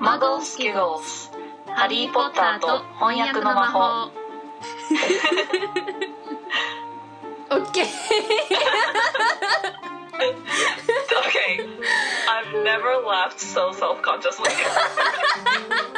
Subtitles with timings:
[0.00, 1.30] マゴスキゴス
[1.66, 4.10] ハリー・ポッターと翻訳の魔法
[7.50, 7.86] オッケー
[11.12, 11.58] Okay
[12.28, 15.95] I've never laughed so self-consciously「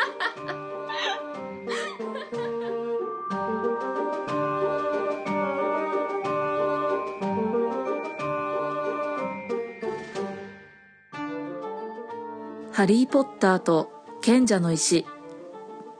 [12.79, 15.05] ハリー・ポッターと賢者の石」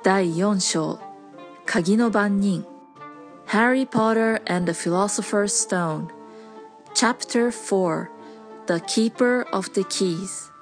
[0.01, 0.97] 第4章
[1.67, 2.65] 「鍵の番人」
[3.52, 6.07] Harry Potter and the Philosopher's Stone
[6.93, 8.07] Chapter 4
[8.67, 10.53] The Keeper of the Keys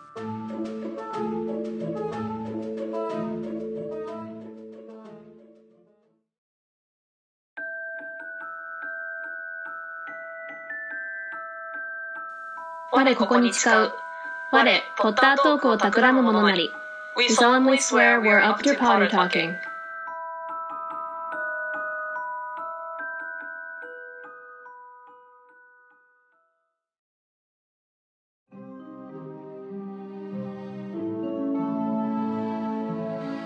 [12.92, 14.07] 我ここに誓う。
[14.50, 14.64] 我、
[14.98, 16.72] ポッタートークを企む者なり。
[17.18, 19.56] We solemnly swear we're up to Potter talking.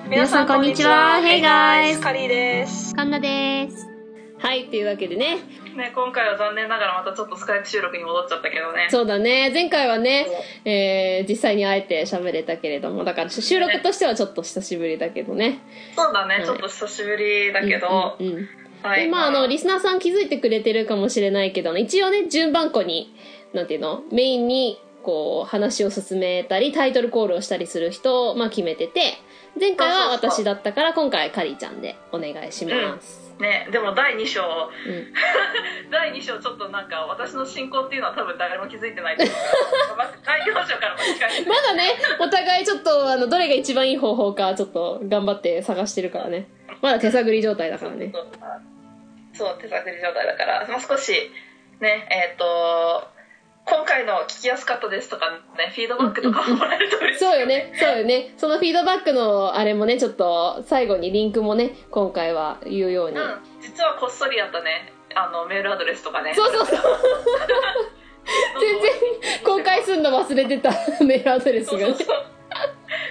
[0.07, 3.90] 皆さんこんにちは Hey guys カリーですカンナです。
[4.41, 5.37] はい、というわけでね。
[5.75, 8.87] ね、今回は残念ながらまたちょっとスカイプ収録に戻っちゃったけどね。
[8.89, 9.51] そうだね。
[9.53, 10.25] 前回はね、
[10.65, 15.59] えー、実際に会えて喋れたけれども、だから収録としてはちょっと久しぶりだけどね。
[15.95, 16.45] そうだね、はい。
[16.45, 18.49] ちょっと久しぶりだけど、うんうんうん。
[18.81, 19.03] はい。
[19.03, 23.15] でまあ、あの、リスナーさん気づいてくれてるかもしれないけど、一応ね、順番こに、
[23.53, 29.19] なんていうの、メインに、こう、話を進めたり、タイトルコールをしたりする人を、まあ、決めてて、
[29.59, 33.20] 前回は私だったから、今回はカリーちゃんでお願いします。
[33.41, 35.13] ね、でも第2章うん。
[35.89, 41.89] 第2章ちょっとなんか私の進行っていうのは多分誰も気づいてないと思うからまず第4章から間違えてまだね、
[42.19, 46.47] お互いちょっと、あの、どれが一番いい方法か、ちょっと頑張って探してるからね。
[46.81, 48.13] まだ手探り状態だからね。
[49.33, 51.13] そう手探り状態だから、まあ、少し
[51.79, 53.10] ねえっ、と今
[53.91, 58.33] 回の聞きやすかったですとかねフィードバックとかもらえると嬉しいそうよね、そうよね。
[58.37, 63.17] そのフィードバックのあれもね、ちょっと最後にリンクもね、今回は言うように。
[63.17, 66.79] うん実はこっそりやったねあのメールアドレスとかねそうそうそう。
[68.59, 68.91] 全然
[69.43, 70.71] 公開するの忘れてた
[71.05, 72.07] メールアドレスがねそうそう。
[72.07, 72.25] そう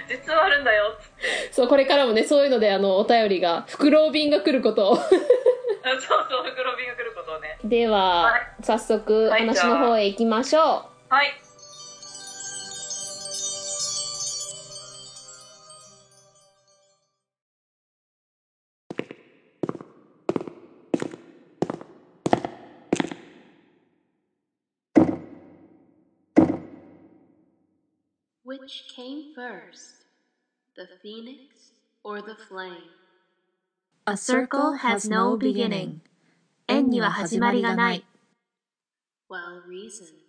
[0.09, 0.97] 実はあるんだよ
[1.51, 4.97] そう、これからもね、そういうので、あの、お便りが、袋便が来ることを。
[5.83, 11.33] あそうそう袋便が来ることをねでは、はい早速、はい話の方へ行きましょはい。
[28.43, 30.05] Which came first,
[30.75, 31.71] the phoenix
[32.03, 33.00] or the flame?
[34.10, 36.00] A circle has no beginning
[36.68, 38.04] 円には始まりがない
[39.28, 40.26] Well reasoned.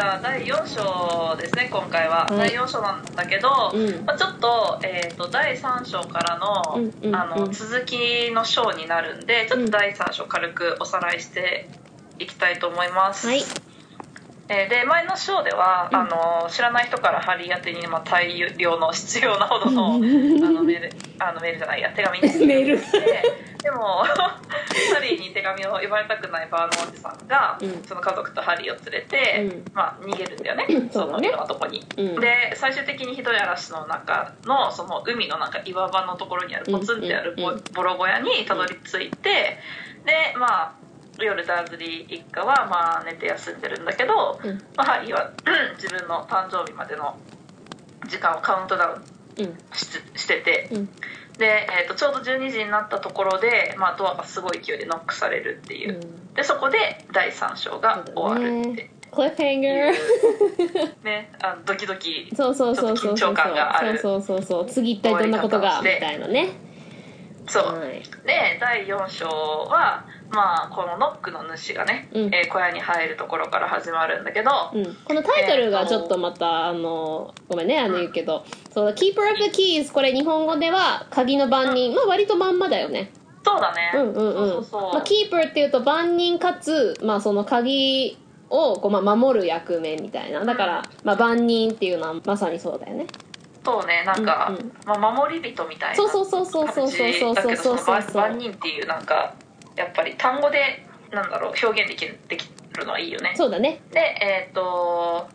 [0.00, 4.04] ゃあ第4章ですね今回は、はい第4章なんだけど、うん。
[4.06, 7.16] まあ、ちょっと,、えー、と第3章からの,、うんうんうん。
[7.16, 11.68] あの続きの章になるんでちょっと第3章軽くおさらいして
[12.18, 13.42] いきたいと思います、はい。
[14.48, 20.90] えーで前の章では、あの知らない人からハリー宛てに、まあ、大量の必要なほどの あのメール
[21.20, 22.76] あのメールじゃないや手紙にメール。
[22.78, 27.82] ででも ハリーに手紙を読まれたくないバーのおじさんが、うん。
[27.84, 29.72] その家族とハリーを連れて、うん。
[29.74, 30.90] まあ、逃げるんだよね、うん。
[30.90, 31.84] そのいろんなとこに。
[31.96, 32.20] うん。
[32.20, 37.36] で最終的にひどい嵐の中のその海のなんか岩場のところにあるポツンってある
[37.74, 39.58] ボ,、ロ小屋にたどり着いて
[40.04, 40.72] でまあ
[41.18, 44.58] 夜ダーズリー一家はまあ寝て休んでるんだけど、うん。
[44.76, 45.30] まあ、ハリーは
[45.76, 47.18] 自分の誕生日までの
[48.08, 49.02] 時間をカウントダウン
[49.38, 49.58] うん。
[49.72, 49.86] し
[50.16, 50.88] してて、うん
[51.38, 56.34] で、えー、とちょうど12時になったところで、まあ、ドアがすごい勢いでノックされるっていう、うん。
[56.34, 58.90] でそこで第3章が終わるって。
[59.10, 61.02] クリフハンガー。
[61.04, 63.98] ねあのドキドキそうそうそうそうそうちょっと緊張感がある。
[63.98, 64.66] そうそうそうそう。
[64.66, 65.80] 次一体どんなことが？
[65.82, 66.50] みたいなね。
[67.48, 68.02] そう、はい。
[68.24, 72.34] で第4章は、まあ、このノックの主がね、うん。
[72.34, 83.12] えー小屋に入るところから始まるんだけど、うん、このタイトルがちょっとまた、あのごめんねあの言うけど「そう Keeper of the Keys」これ日本語では鍵の番人まあ割とまんまだよね。
[83.44, 84.48] そうだね、うんうんうん。
[84.48, 84.82] そうそうそう。
[84.94, 88.18] まあ、キーパーっていうと番人かつ、まあ、その鍵
[88.50, 90.44] をこう、まあ、守る役目みたいな。
[90.44, 93.06] だから、まあ、万人っていうのはまさにそうだよね。
[93.64, 94.72] そうねなんか、うんうん。
[94.84, 97.78] まあ、守り人みたいなそうそうそうそうそうそうそう感じだけどそう。
[97.78, 99.34] そのそう万万人っていうなんか
[99.80, 103.32] やっぱり単語でなんだろう表現できるできるのはいいよね。
[103.34, 103.80] そうだね。
[103.90, 105.28] でえっ、と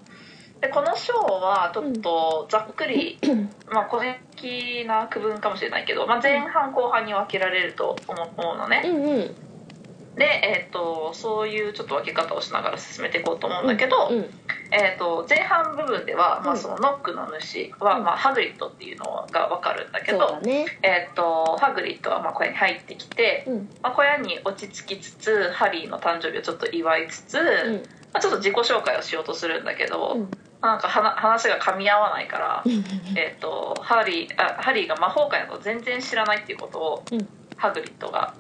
[0.62, 3.20] でこの章はちょっとざっくり、
[3.72, 9.36] まあ個人的な区分かもしれないけど、まあ、前半後半に分けられると思う思うのね、うんうん
[10.16, 14.26] で、えー、とそういうちょっと分け方をしながら進めていこうと思うんだけど、うん
[14.72, 16.60] えー、と前半部分では、まあ、うん。
[16.60, 18.04] そのノックの主は、うん。
[18.04, 20.66] まあ、ハグリッドっていうのが分かるんだけど、だね。
[20.82, 23.70] えー、とハグリッドはまあ小屋に入ってきて、うん。
[23.82, 27.74] まあ、小屋に落ち着きつつハリーの誕生日をちょっと祝いつつ、うん。
[27.76, 27.82] ま
[28.14, 30.32] あ、ちょっと自己紹介をしようとするんだけど、うん。
[30.62, 32.64] なんか話が噛み合わないから、
[33.16, 37.28] えー、とハリーあハリーが魔法界のこと全然知らないっていうことを、うん。
[37.58, 38.34] ハグリッドが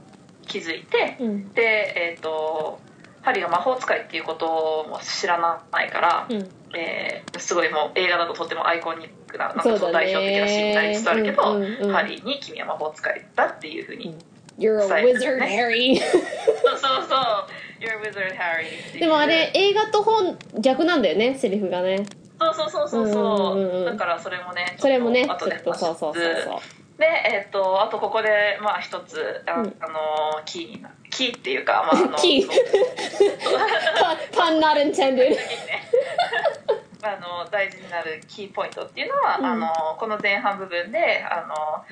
[0.47, 1.17] 気づいて。
[1.19, 1.53] うん。
[1.53, 1.61] で
[2.11, 2.79] えっ、と
[3.21, 4.45] ハリーが魔法使いっていうこと
[4.89, 5.39] も知ら
[5.71, 6.49] ないから、うん。
[6.77, 11.91] えーすごいもう映画だととってもアイコニックななんかそう代表的なシーンになりつつあるけど、うんうんうん。
[11.91, 14.19] ハリーに「君は魔法使いだ」っていうふうに、うん。
[14.57, 15.47] You're a 伝えて wizard, るね。
[15.47, 15.99] Harry.
[15.99, 17.47] そうそうそう
[17.81, 18.99] 「You're a wizard Harry」っていう。
[19.01, 22.05] でもあれ映画と本逆なんだよねセリフがね。
[22.39, 23.19] そうそうそうそうそ
[23.55, 26.59] う,、うんうんうんだからそれもねそれもねちょっとそうそうそうそう
[26.97, 29.69] でえっ、とあとここでまあ一つあ,、の
[30.45, 32.41] キーになキーっていうか、まあ、あのキー。
[32.43, 32.55] そう。
[34.31, 35.37] パ pun not intended
[37.03, 39.45] あの大事になるキーポイントっていうのは、うん。
[39.45, 39.67] あの
[39.99, 41.85] この前半部分であの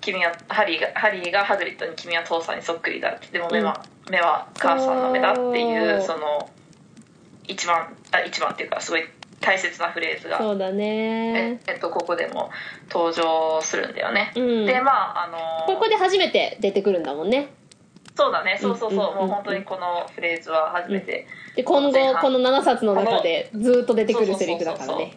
[0.00, 6.48] 君はハリーがハリーがハグリッドに「君は父さんにそっくりだ」ってでも目は,、目は母さんの目だっていうその
[7.48, 9.04] 一番あ一番っていうかすごい
[9.46, 11.60] 大切なフレーズが、そうだえね。
[11.68, 12.50] えっと、ここでも
[12.90, 14.32] 登場するんだよね。
[14.34, 14.66] うん。
[14.66, 17.50] でまああのここで初めて出てくるんだもんね。
[18.16, 18.58] そうだね。
[18.60, 19.12] そうそうそう,、うんうんうん。
[19.12, 25.16] うんもう本当にこのフレーズは初めて、で今後この7冊の中でずーっと出てくるセリフだからね。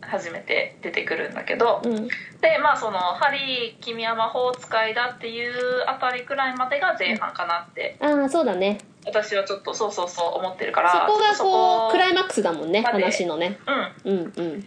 [0.00, 2.08] 初めて出てくるんだけど、うん。
[2.40, 7.96] でまあその「ハリー君は魔法使いだ」っていうあたりくらいまでが前半かなって。
[8.00, 13.58] ああそうだね私はちょっとそうそうそう思ってるからそこがこうクライママックスだもんね話のね。
[14.04, 14.12] うん。
[14.12, 14.64] うんうん。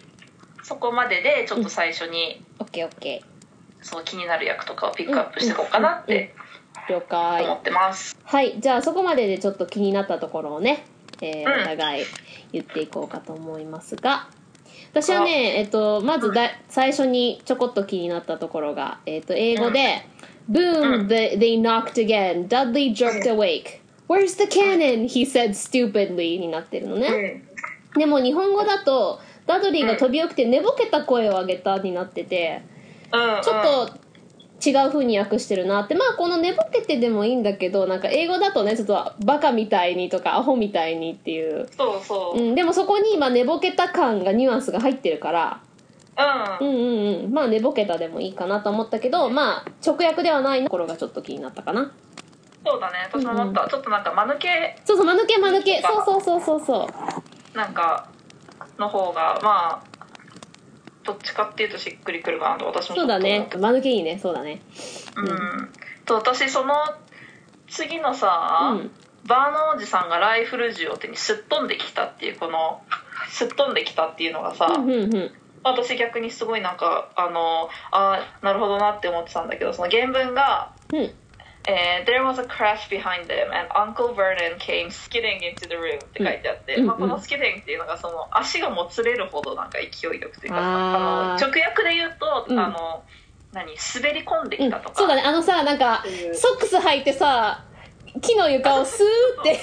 [0.64, 3.24] そこまででちょっと最初に、オッケーオッケ
[3.82, 7.46] そう気になる役とかをピックアップしていこうかなってー了解。
[7.46, 10.86] 思ってます、はいじゃあそこまででちょっと気になったところをね、
[11.22, 11.62] えーうん。
[11.62, 12.06] お互い
[12.52, 14.28] 言っていこうかと思いますが。
[14.92, 20.06] 私はね、えっと、まずだ最初にちょこっと気になったところが、えっと、英語で
[20.50, 21.08] 「Boom!
[21.08, 22.48] They, they knocked again.
[22.48, 23.82] Dudley jerked awake.
[24.08, 27.44] Where's the cannon?" He said stupidly になってるのね。
[27.96, 32.62] でも日本語だとダドリーが飛び起きて寝ぼけた声を上げたになってて、
[33.12, 35.96] ちょっと違う風に訳してるなって。
[35.96, 45.62] まあこの寝ぼけてでもいいんだけどなんか英語だとねちょっとバカみたいにとかアホみたいにっていう、そうそう、うん、でもそこに今寝ぼけた感がニュアンスが入ってるから。
[46.60, 47.32] ううんんうんうん。
[47.32, 51.92] まあ寝ぼけたでもいいかなと思ったけどまあ直訳ではないところがちょっと気になったかな
[52.68, 53.10] そうだね。
[53.12, 55.82] 私も思った、ちょっとなんか間抜けそうそう間抜け間抜け。
[55.82, 56.90] そうそうそうそうそ
[57.54, 57.58] う。
[57.58, 58.10] なんか
[58.78, 59.98] の方がまあ
[61.04, 63.48] どっちかっていうとしっくりくるかなと私もそうだね。
[63.50, 64.20] て間抜けいいね。
[64.20, 64.62] そうだね。
[65.16, 65.70] うん、
[66.06, 66.76] と私その
[67.70, 68.92] 次のさ、うん。
[69.26, 72.82] バーのおじさんがライフル銃を手にすっ飛んできたっていうこの
[73.30, 75.32] すっ飛んできたっていうのがさ、うんうんうん。
[75.64, 81.12] 私逆にすごいなんかあのあなるほどなって思ってたんだけどその原文がうん
[81.68, 87.04] えー There was a crash behind them and Uncle Vernon came skidding into the room って書いてあって、まあ、うん。
[87.04, 87.10] うん。
[87.10, 92.60] このスキデンっていうのがその足がもつれるほどなんか勢いよくというかあの直訳で言うと、うん。
[92.60, 93.04] あの
[93.54, 95.22] 何滑り込んでうんきたとか、そうだね。
[95.22, 97.64] あのさなんかソックス履いてさ
[98.22, 99.60] 木の床をスーって。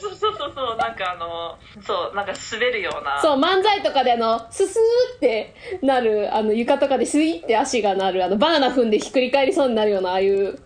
[0.00, 0.76] そうそうそうそう。
[0.76, 3.20] なんかあのそうなんか滑るような。
[3.20, 10.58] そう漫才とかであのススーってなるあの床とかでスイって足がなるあのバナナ踏んでひっくり返りそうになるようなああいう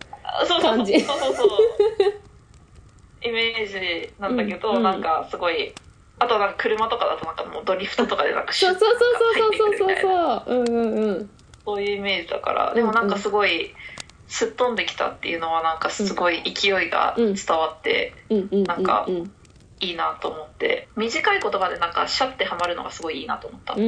[0.61, 0.99] 感じ。
[1.01, 1.49] そうそうそう
[3.23, 4.83] イメージなんだけど、うんうん。
[4.83, 5.73] なんかすごい
[6.19, 9.77] あとなんか車とかだとなんかもうドリフトとかでなんかシュッそうそうそうそうそう。
[9.77, 10.43] そう入ってくるみたいな。
[10.45, 11.29] そううんうんうん。
[11.65, 13.73] そういうイメージだからでもなんかすごい
[14.27, 19.31] すっ飛んできたっていうのはなんかすごい勢いが伝わってなんかうん
[19.79, 20.87] いいなと思って。
[20.95, 23.81] 短い言葉でなんかシャッてはまるのがすごいいいなと思った、で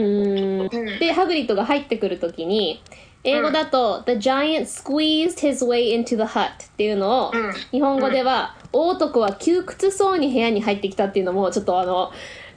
[1.11, 2.81] ハグリッドが入ってくるときに
[3.23, 7.53] 英語だと、The giant squeezed his way into the hut っていうのを、うん。
[7.71, 12.11] 日本語では、大男は窮屈そうに部屋に入ってきたっていうのもちょっとあの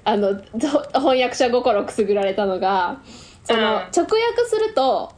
[0.05, 0.43] あのと
[0.99, 3.01] 翻訳者心くすぐられたのが
[3.45, 3.65] その、うん。
[3.65, 5.13] 直訳すると、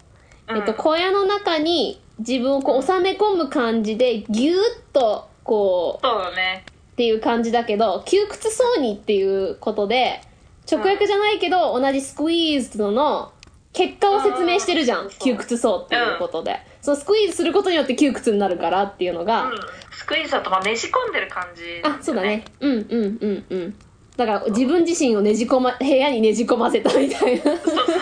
[0.49, 4.59] えっと、うん小屋の中に自分をこう収め込む感じでギューッ
[4.93, 6.65] とこうそうだね。
[6.93, 10.21] っていう感じだけど窮屈そうにっていうことで
[10.71, 13.33] 直訳じゃないけど、同じスクイーズの
[13.79, 19.59] 結果を説明してるじゃうんん窮屈そうっていうことで、そのスクイーズすることによって窮屈になるからっていうのが、うん。
[19.93, 22.45] スクイーズだとまあねじ込んでる感じ、あそうだね。
[22.59, 23.75] うんうんうんうん。
[24.17, 27.43] だから自分自身をねじ込ま部屋にねじ込ませたみたいな。
[27.45, 27.99] そうそうそう。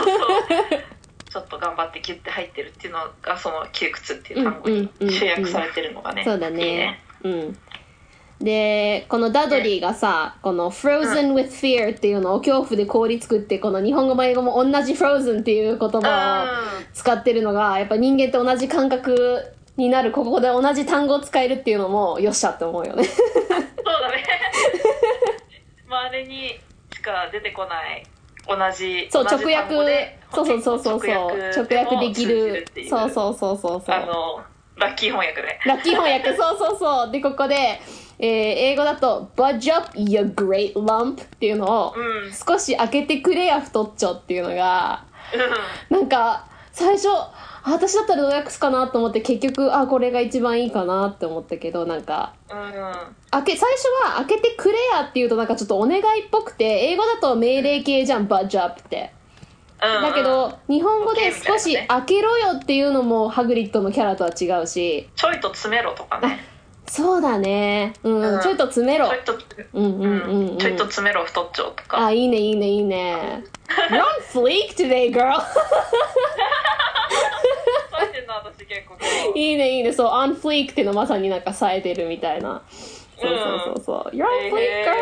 [1.28, 7.02] ちょっと頑張ってギュッて入ってるっていうのがその窮屈っていう単語にうんうんうん集約されてるのがね、そうだいいね。
[7.22, 7.58] うん
[8.40, 23.04] でこのダドリーがさこの「frozen with fear」っていうのを恐怖で氷作ってこの日本語も英語も同じ「frozen」っていう言葉を使ってるのがやっぱ人間と同じ感覚になるここで同じ単語を使えるっていうのもよっしゃって思うよね。
[23.04, 23.26] そう
[23.86, 24.24] だね。
[25.88, 26.58] まああれに
[26.92, 28.04] しか出てこない
[28.46, 30.18] 同じそう直訳。
[30.32, 31.06] そうそうそうそうそう。
[31.06, 33.94] 直訳できるそうそうそうそうそう。
[33.94, 34.40] あの
[34.76, 35.58] ラッキー翻訳で。
[35.64, 36.34] ラッキー翻訳。
[36.36, 37.10] そうそうそう。
[37.10, 37.80] でここで、
[38.18, 42.32] えー英語だと「budge up you great lump」っていうのを、うん。
[42.32, 45.04] 少し開けてくれや太っちょっていうのが
[45.90, 52.58] なんか最初あ私だったらどう訳すかなと思って結局あこれが一番いいかなって思ったけどなんかうん。
[52.58, 52.92] うん
[53.30, 59.12] 開け最初は開けてくれやっていうとなんかちょっとお願いっぽくて英語だと命令形じゃん budge up って。
[59.82, 60.02] うん。
[60.02, 65.08] だけど日本語で少し開けろよっていうのもハグリッドのキャラとは違うし。
[65.14, 66.55] ちょいと詰めろとかね
[66.88, 67.94] そうだね。
[68.02, 68.40] うん、うん。
[68.40, 69.08] ちょいと詰めろ。
[69.08, 69.38] ちょいと
[69.72, 72.06] うんうんうん、うん、ちょいと詰めろ太っちょとか。
[72.06, 73.44] あいいねいいねいいね。
[73.90, 75.40] You're on fleek today girl.
[79.34, 79.92] いいねいいね。
[79.92, 82.62] そう on fleek っていうのまさになんか冴えてるみたいな。
[83.18, 84.94] そうそうそうそう、You're on fleek へ girl.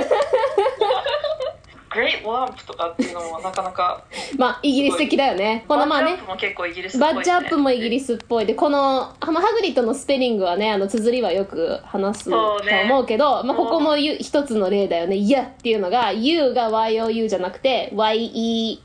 [0.00, 1.63] ー ト
[2.00, 4.02] ランプとかっていうのもなかなか
[4.36, 5.64] まあイギリス的だよね。
[5.68, 8.46] このまあねバッジアップも結構イギリスっぽいバッジアップもイギスリスっぽい。
[8.46, 18.78] でこのまあハグリッドのスペリングはねあの綴りはよく話すと思うけど、まあ、ここもゆ一つの例だよね「や」っていうのが「U」が YOU じゃなくて「YEH」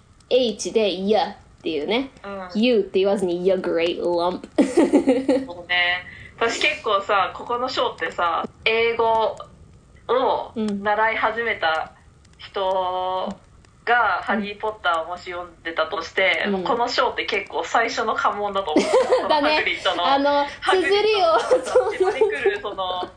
[0.73, 2.11] で「や」っていうね。
[2.23, 4.41] うん「U」って言わずに「Ya great lump
[5.45, 6.05] そうね。
[6.39, 9.35] 私結構さここのショーってさ英語
[10.07, 11.91] をうん習い始めた
[12.39, 13.37] 人
[13.85, 16.63] が「ハリー・ポッター」をもし読んでたとして、うん。
[16.63, 19.29] このショーって結構最初の関門だと思う。
[19.29, 19.55] だね。
[19.55, 23.07] ハグリッドのあのハグリッ綴りをドのさ迫り来るそのあ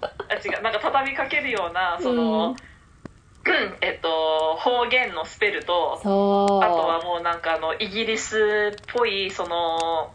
[0.44, 0.62] 違う。
[0.62, 2.56] なんか畳みかけるようなその、うん。
[3.80, 10.12] えっと方言のスペルとあとはもうなんかあのイギリスっぽいその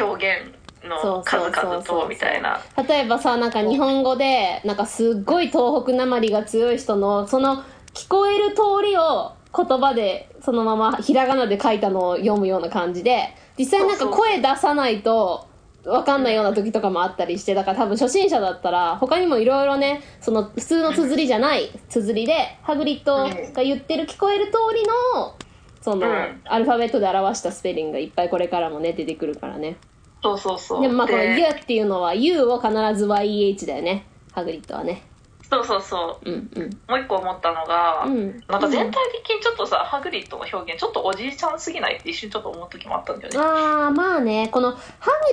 [0.00, 2.60] 表現の数々とみたいな。
[2.88, 7.62] 例えばさなんか日本語でなんかすっごい東北なまりが強い人のその
[7.98, 15.48] 聞こえる通りを言葉でそのままひらがなで書いたのを読むような感じで実際なんか声出さないと
[15.82, 24.84] 分かんないような時とかもあったりしてだから多分初心者だったら他にもいろいろねその普通の綴りじゃない綴りでハグリッドが言ってる聞こえる通り
[25.16, 25.34] の
[25.80, 26.40] そのうん。
[26.44, 29.76] アルファベットで表したスペリングがいっぱいこれからもね出てくるからね。
[30.22, 30.82] そうそうそう。
[30.82, 34.04] でもまあこの「で U」っていうのは「U」を必ず YEH だよね。
[34.32, 35.02] ハグリッドはね
[35.50, 36.30] そうそうそう。
[36.30, 36.70] うんうん。
[36.88, 38.42] もう一個思ったのが、うん。
[38.48, 43.38] なんか全体的にちょっとさ、ハグリッドの表現ちょっとおじいちゃんすぎないって一瞬ちょっと思う時もあったんだよね。
[43.38, 44.48] ああまあね。
[44.52, 44.78] このハ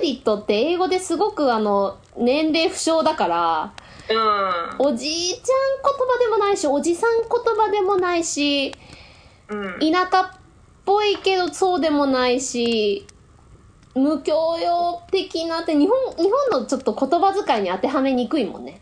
[0.02, 3.72] リッドって英語ですごくあの年齢不詳だから
[4.08, 4.86] うん。
[4.86, 5.42] おじいちゃん言
[6.08, 8.74] 葉でもないしおじさん言葉でもないし
[9.48, 9.78] うん。
[9.80, 10.30] 田舎っ
[10.86, 13.06] ぽいけどそうでもないし
[13.94, 18.80] 無教養的なって日本日本のちょっと言葉遣いに当てはめにくいもんね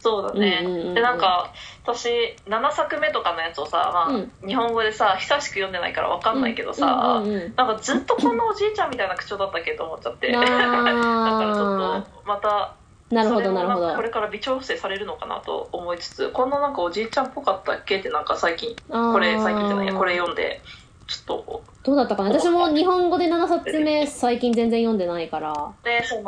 [0.00, 0.94] そうだね、うんうんうんうん。
[0.94, 1.52] でなんか
[1.82, 2.08] 私
[2.46, 4.32] 7作目とかのやつをさ、まあうん。
[4.46, 10.30] 日本語でさ久しく読んでないから分かんないけどさ、うんうんうんなんかずっとこんなおじいちゃんみたいな口調だったっけと思っちゃって。
[10.30, 13.94] だからちょあっとまたーなるほどなるほど。
[13.94, 20.60] これから微調整されるのかなと思いつつこんななんかおじいちゃんっぽかったっけってなんか最近これ最近じゃないやこれ読んで
[21.06, 21.62] ちょっと。
[21.84, 22.30] どうだったかな？
[22.38, 25.72] 私も日本語で7冊目最近全然読んでないから。
[25.82, 26.24] でその、うん。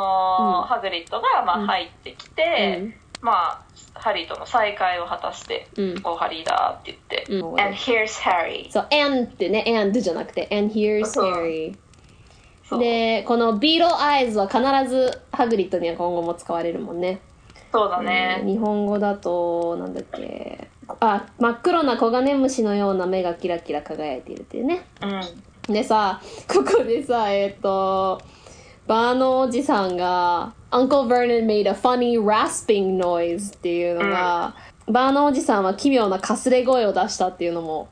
[0.67, 1.63] ハグリッドがまうん。
[1.65, 3.63] あ入ってきて、うんまあ
[3.95, 11.77] ハリーとの再会を果たしてうん「おハリーだ」って言って「うん And here's Harry そう、and ってね、and じゃなくて、and here's Harry。」
[12.79, 17.21] で、この Beetle Eyes は必ずハグリッドには今後も使われるもんね。
[17.73, 20.69] そうだね、うん日本語だと、なんだっけ。
[21.01, 24.87] あ、真っ黒なコガネムシのような目がキラキラ輝いているっていうね。
[25.03, 25.21] うん
[25.73, 28.21] でさ、ここでさ、えっ、と、
[28.89, 34.55] バーのおじさんが、Uncle Vernon made a funny rasping noise っていうのが、
[34.87, 37.89] バーのおじさんは奇妙なかすれ声を出したっていうのも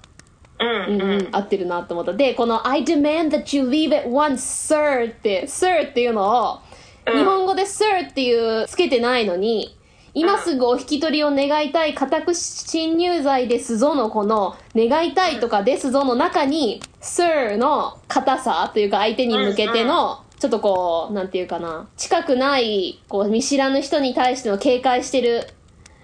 [0.61, 1.01] うんうん。
[1.01, 2.13] うんうん、合ってるなと思った。
[2.13, 6.59] で、この I demand that you leave at once, sir って、sir っていうのを、
[7.07, 7.19] うん。
[7.19, 9.77] 日本語で sir っていうつけてないのに、
[10.15, 21.89] 今すぐお引き取りを願いたい家宅侵入罪ですぞのこの願いたいとかですぞの中に Sir の硬さというか相手に向けてのちょっとこうなんていうかな。
[21.97, 25.49] 近くないこう見知らぬ人に対しての警戒してる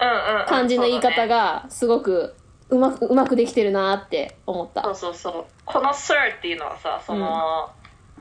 [0.01, 0.47] うんうんうん。
[0.47, 2.35] 感じの言い方がすごく
[2.71, 4.83] うまくうまくできてるなって思った。
[4.83, 5.45] そうそうそう。
[5.65, 7.71] この Sir っていうのはさその、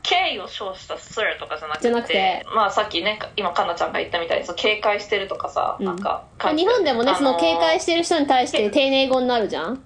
[0.04, 2.46] 敬意を称した Sir とかじゃなくてじゃなくて。
[2.54, 5.86] まあさっきね今かなちゃんが言ったみたいにそう警戒してるとかさ、うん。
[5.86, 9.84] なんかまあ日本でもねその警戒ししてる人に対して丁寧語になるじゃん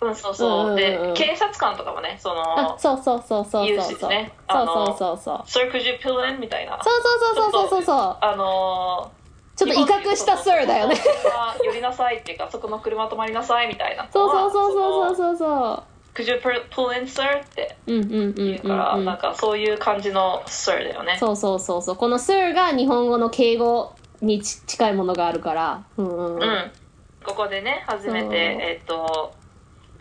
[0.00, 3.90] うんそうそう,、で警察官とかもねそあのそうそうそうそう言うそう。
[3.92, 4.96] そうそうあのそう。
[4.96, 6.78] そうそう could you pull in みたいな。
[6.82, 9.10] そうそうそうそうそうそうあの
[9.56, 10.96] ちょっと威嚇した Sir だよね。
[11.34, 15.36] あ寄りなさいっていうかそこの車止まりなさいみたいなそうそうそうそううそう。
[15.36, 15.82] そう。
[16.14, 17.40] Could you pull in sir?
[17.40, 18.96] って言うから。
[18.98, 21.16] なんかそういう感じの sir だよね。
[21.18, 21.96] そうそうそうそう。
[21.96, 25.84] この Sir が日本語の敬語にち近いものがあるから。
[25.96, 26.72] うんうん
[27.24, 28.30] ここでね初めそう。
[28.30, 29.34] てえっと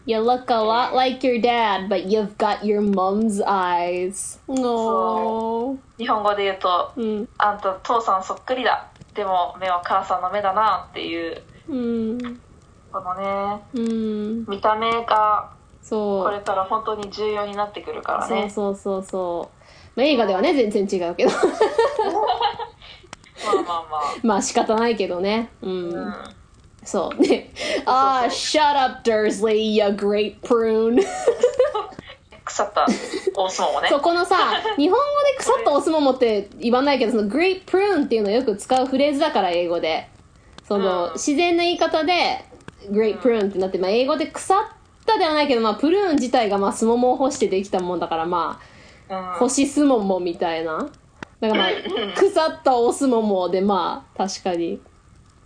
[0.07, 4.38] You look a lot like your dad, but you've got your mom's eyes.
[4.47, 5.77] No.
[5.97, 7.29] 日本語で言うとうん。
[7.39, 12.39] 「あんた父さんそっくりだでも目は母さんの目だな」っていううん。
[12.91, 14.45] このねうん。
[14.47, 15.50] 見た目が
[15.81, 16.24] そう。
[16.25, 19.50] これから本当に重要になってくるからそうねそうそうそ
[19.95, 20.00] う。
[20.00, 21.31] まあ、映画ではね、全然違うけど。
[23.45, 25.50] まあまあま まあ仕方ないけどね。
[25.62, 25.95] うん。
[25.97, 26.44] あ、うん
[26.86, 27.22] そう。
[27.22, 27.51] ね。
[27.86, 31.04] ああ、shut up, Dursley, you great prune.
[32.46, 32.86] 腐った
[33.36, 34.36] 大相撲もねそう、このさ、
[34.77, 40.08] 日本語で腐ったオスモモって言わないけど、その great prune っていうのをよく使うフレーズだから、英語で。
[40.68, 42.46] その、うん自然な言い方で、
[42.92, 44.58] great prune ってなって、まあ、英語で腐っ
[45.06, 48.60] たではないけど、まあ、プルーン自体が、まあ、スモモを干してできたもんだから、ま
[49.10, 50.89] あ、うん干しスモモみたいな。
[51.39, 51.72] だからまあ、
[52.15, 54.80] 腐ったオスモモで、まあ、確かに。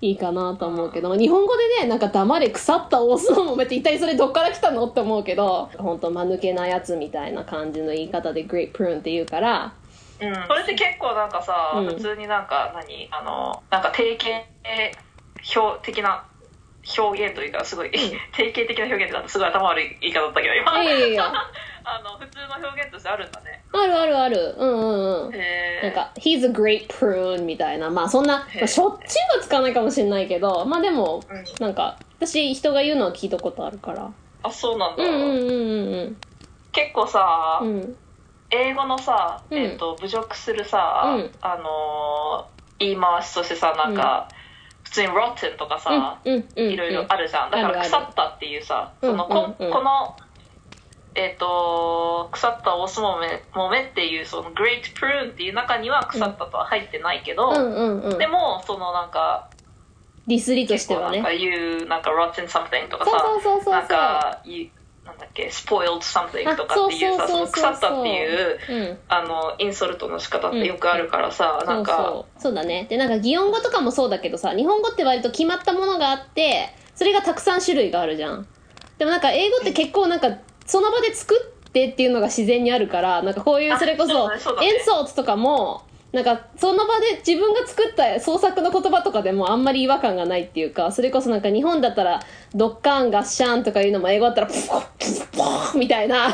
[0.02, 9.74] いいかなと思うけど、日本語でね、なんか黙れ腐ったオスモモって一体それどっから来たのって思うけど、ほんと間抜けなやつみたいな感じの言い方で great prune って言うから、
[10.22, 11.86] うん、それって結構なんかさ、うん。
[11.88, 14.30] 普通になんか何あのなんか定型
[15.62, 16.26] 表的な
[16.98, 17.92] 表現というかすごい、
[18.36, 21.26] 定型的な表現ってなんかすごい頭悪い言い方だったけど今いやいやいや、
[21.84, 24.56] あの普通の表現としてあるんだねあるあるある。
[24.58, 25.32] うんうんうん。
[25.84, 27.90] なんか、he's a great prune みたいな。
[27.90, 34.12] まあそんな、まあしょっちゅうは使わないかもしれないけど、まあでも、うんなんか、私人が言うのは聞いたことあるから。
[34.42, 36.18] あそうなんだ、うんうんうんうん
[36.72, 37.68] 結構さ、うん。
[37.68, 37.96] うん。
[38.52, 42.50] 英語のさ、うんえっと侮辱するさ、うんあの
[42.80, 44.30] 言い回しとしてさなんか、
[44.90, 46.72] 普通に rotten とかさ、うんうんうん。
[46.72, 50.16] いろいろあるじゃん、だから腐ったっていうさうんそのこ,、この
[51.14, 58.18] えっ、と腐ったオスもめもめっていうその great prune っていう中には腐ったとは入ってないけど、うんうんうん。
[58.18, 59.50] でもそのなんか
[60.28, 61.38] ディスりとしてはねなんか。
[61.38, 64.70] 言うなんか rotten something とかさそうそうそうなんか言う
[65.06, 68.98] なんだっけ？spoiled something とかっていうさあその腐ったっていううん。
[69.08, 71.96] あのインソルトの仕方ってよくあるからさ、なんか。
[71.98, 72.42] そう。
[72.42, 72.86] そうだね。
[72.90, 78.48] でなんか擬音語とかもそうだけどさ日本語って割と決まったものがあってそれがたくさん種類があるじゃん。
[78.98, 81.36] でもなんか英語って結構なんかその場で作
[81.68, 84.40] ってっていうのが自然にあるからなんかこういうあそれこそそうだね。
[84.40, 84.68] そうだね。
[84.68, 92.20] エンソーツとかもなんかその場で自分が作った創作の言葉とかでもあんまり違和感がないっていうかそれこそなんか日本だったら
[92.56, 94.80] ドッカーンガッシャンとかいうのも英語だったらプッポ
[95.44, 96.30] ッみたいな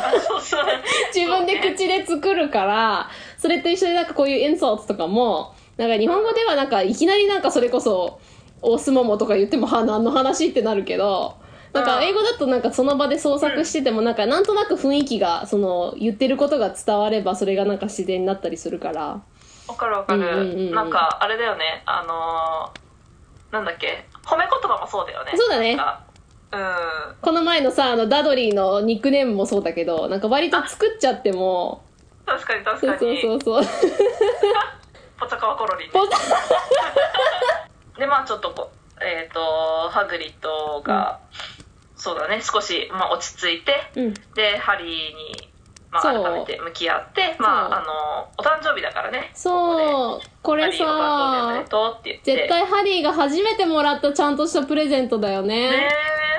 [1.13, 8.19] 自分で口で作るから、それと一緒でなんかこういうエンソーツとかも、なんか日本語ではなんかいきなりなんかそれこそ、
[8.61, 11.37] オスモモとか言っても、は、何の話ってなるけど、
[11.73, 19.21] なんか英語だとなんかその場で創作しててもなんかなんとなく雰囲気が、その言ってることが伝わればそれがなんか自然になったりするから。
[19.67, 20.71] わかるわかる、うんうんうんうん。
[20.73, 21.83] なんかあれだよね。
[21.85, 22.85] あのー
[23.51, 24.05] なんだっけ。
[24.25, 25.31] 褒め言葉もそうだよね。
[25.35, 25.77] そうだね。
[26.51, 27.15] うん。
[27.21, 31.83] この前のさ、あのダドリーのニックネームもそうだけど、なんか割と作っちゃっても、
[32.25, 32.99] 確かに確かに。
[32.99, 33.63] そうそうそう。
[35.17, 35.93] ポチャカワコロリンね
[37.97, 41.19] でまあちょっとこうえっ、とハグリッドが、
[41.95, 42.41] そうだね。
[42.41, 43.91] 少し、まあ、落ち着いて。
[43.95, 44.13] うん。
[44.33, 45.49] でハリーに、
[45.95, 46.23] まあ、そう。
[46.23, 49.31] 改めて向き合ってまああのお誕生日だからね。
[49.33, 51.63] そう、これさ
[52.23, 55.71] 絶対ハリーが初めてもらったちゃんとしたプレゼントだよね。
[55.71, 55.89] ね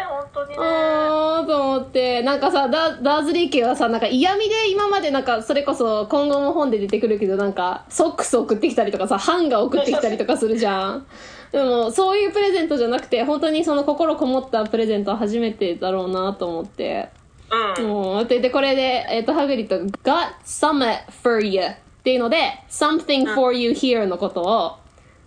[0.02, 0.56] え本当にね。
[0.58, 2.22] あーと思って。
[2.22, 11.06] なんかさダダーズリー家はさなんか嫌味で今までなんかそれこそ今後も本で出てくるけどなんかソックス送ってきたりとかさハンガー送ってきたりとかするじゃん。
[11.52, 17.08] でもそういうプレゼントじゃなくて本当にその心こもったプレゼントは初めてだろうなと思って
[17.50, 18.28] うん。
[18.28, 20.84] ででこれで、えっとハグリッドが got some
[21.22, 24.78] for you っていうので something for you here のことを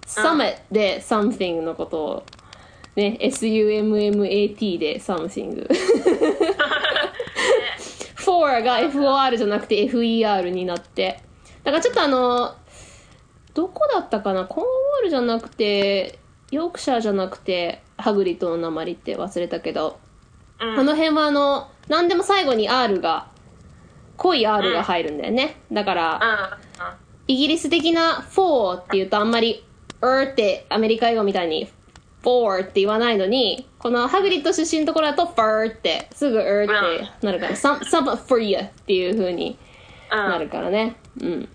[0.05, 2.23] summit で something のことを、
[2.95, 5.67] ね、summat で something。
[8.29, 11.21] for が for じゃなくて fer になって。
[11.63, 12.55] だからちょっとあの、
[13.53, 14.45] どこだったかな？
[14.45, 16.19] コーンウォールじゃなくて、
[16.51, 19.99] ヨークシャーじゃなくて、ハグリッドの鉛って忘れたけど、
[20.59, 20.79] うん。
[20.79, 23.27] あの辺はあの、何でも最後に R が、
[24.17, 25.57] 濃い R が入るんだよね。
[25.71, 26.59] だから、
[27.27, 29.65] イギリス的な for って言うとあんまり
[30.01, 31.69] er ってアメリカ英語みたいに
[32.23, 39.57] for って言わないのに、このハグリッド出身のところだと for ってすぐ er ってなるから、some, some for you っていう風に
[40.11, 40.95] うんなるからね。
[41.19, 41.27] うん。
[41.27, 41.49] うん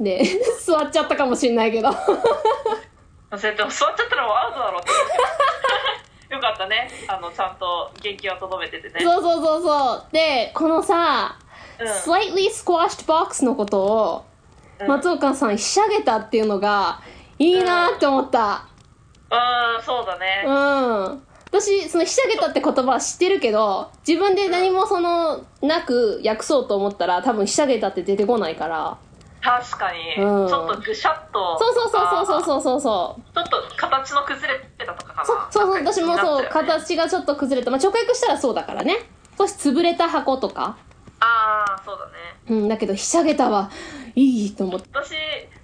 [0.00, 0.22] で、
[0.64, 1.90] 座っちゃったかもしんないけど。
[3.36, 4.90] 絶対座っちゃったらもうアウトだろって
[6.30, 10.12] よかったねあのちゃんと元気はとどめててねそうそうそうそう。
[10.12, 11.38] で、このさ、
[11.80, 14.24] うん slightly squashed box のことを、
[14.80, 17.00] うん松岡さんひしゃげたっていうのが、
[17.38, 18.66] いいなって思った。
[19.30, 21.22] うんそうだねうん。
[21.50, 28.98] 私、そのひしゃげたって言葉は知ってるけど、自分で何もその、なく訳そうと思ったら、多分ひしゃげたって出てこないから。
[29.40, 33.34] 確かに、うんちょっとぐしゃっとそうそうそうそううそうそうそう。
[33.34, 37.70] ちょっと形の崩れてたとかかなそうそう私もそう、ね形がちょっと崩れた。
[37.70, 38.96] まあ、直訳したらそうだからね。
[39.38, 40.76] 少し潰れた箱とか。
[41.20, 42.12] ああそうだね
[42.62, 43.70] うん、だけど、ひしゃげたは、
[44.14, 44.88] いいと思って。
[44.92, 45.14] 私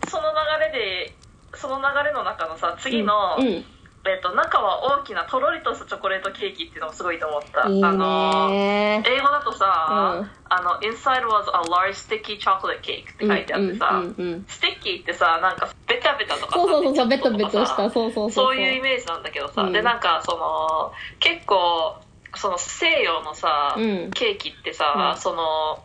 [0.09, 1.15] その流れで
[1.55, 3.65] その流れの中のさ次の、うん。
[4.07, 7.69] えっと中は大きなとろりとしたチョコレートケーキっていうのもすごいと思った。
[7.69, 10.31] いいあのね英語だとさ、うん。
[10.49, 14.03] あの inside was a large sticky chocolate cake って書いてあってさ、
[14.47, 17.77] ステッキーってさなんかベタベタとかさそうそうそうベトちょっとベトした。
[17.77, 18.31] そうそうそう。
[18.31, 18.57] そう。
[18.57, 19.73] いうイメージなんだけどさ、うん。
[19.73, 21.97] でなんかその結構
[22.35, 24.11] その西洋のさ、うん。
[24.11, 25.21] ケーキってさ、うん。
[25.21, 25.83] その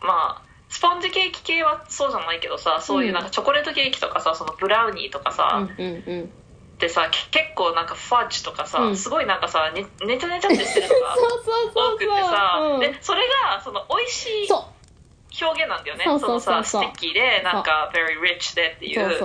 [0.00, 6.30] まあスポンジケーキ系はそうじゃないけどさそういうなんかチョコレートケーキとかさそのブラウニーとかさ、うんうんうん。
[6.80, 8.96] ってさけ結構なんかファッジとかさ、うん。
[8.96, 11.14] すごいなんかさねねちゃねちゃってしてるのが。
[11.92, 12.80] 多くてさ、うん。
[12.80, 14.48] でそれがその美味しい。
[15.42, 16.04] 表現なんだよね。
[16.04, 19.18] そのさ sticky でなんか very rich でっていう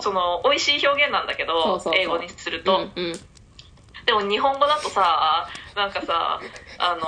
[0.00, 3.12] その美味しい表現なんだけど英語にすると、うんうん。
[4.06, 6.40] でも日本語だとさなんかさ
[6.78, 7.00] あの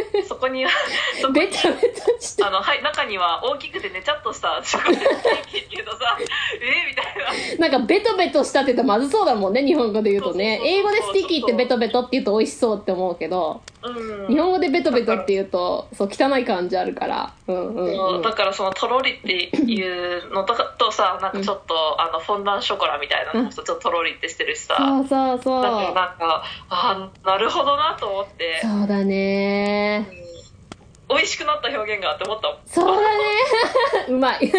[0.26, 0.64] そこに
[1.20, 2.44] そこにベタベタして。
[2.44, 6.16] あのはい中には大きくてねちゃっとしたチョコレートケーキっていうとさ
[6.60, 10.60] えみたいななんかベトベトしたって言うとまずそうだもんね、日本語で言うとね。
[10.64, 17.32] 英語で sticky ってベトベトって言うと美味しそうって思うけど、うん日本語でベトベトって言うと、そう、汚い感じあるから。
[17.46, 18.22] うんうんうん。
[18.22, 25.62] だからそのとろりっていうのとかとさなんかちょっと、あのフォンダンショコラみたいなのもさちょっととろりってしてるしさ、そうそうそう。
[25.62, 30.06] だからなんかあーなるほどなと思ってそうだね。
[31.08, 33.24] 美味しくなった表現がって思ったそうだね。
[34.08, 34.52] うまい。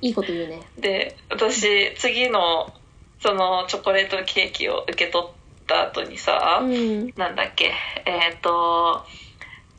[0.00, 0.62] いいこと言うね。
[0.78, 2.72] で私次の
[3.20, 5.30] そのチョコレートケーキを受け取っ
[5.66, 7.12] た後にさ、うん。
[7.16, 7.72] なんだっけ
[8.06, 9.04] えっ、と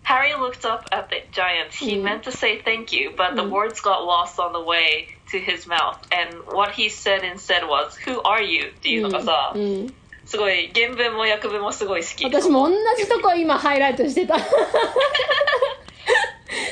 [0.04, 1.72] Harry looked up at the giant.
[1.72, 4.60] He うん meant to say thank you, but the うん words got lost on the
[4.60, 5.98] way to his mouth.
[6.12, 8.68] And what he said instead was, Who are you?
[8.78, 9.94] っていうのがさ、うんうん
[10.26, 12.26] すごい原文も訳文もすごい好き。
[12.26, 14.38] 私も同じとこ今ハイライトしてた。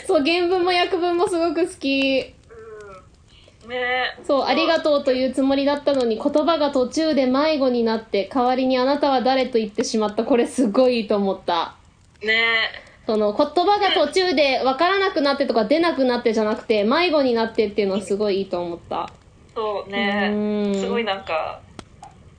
[0.08, 2.34] そう、原文も訳文もすごく好き。
[3.63, 10.24] うんねそう、ありがとうというつもりだったのに、言葉が途中で迷子になって、代わりにあなたは誰と言ってしまった。
[10.24, 11.76] これすごいいいと思った。
[12.22, 12.72] ね
[13.06, 19.10] その、言葉が途中で分からなくなってとか出なくなってじゃなくて、迷子になってっていうのはすごいいいと思った。
[19.56, 21.60] そううねんすごいなんか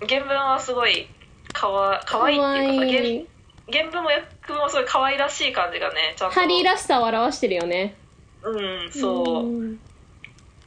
[0.01, 1.07] 原文はすごい
[1.53, 6.35] かわかわいいっていうか原原文も訳文もすごい可愛らしい感じがねちゃんと。
[6.35, 7.95] ハリーらしさを表してるよね。
[8.43, 9.79] うんそう、ん。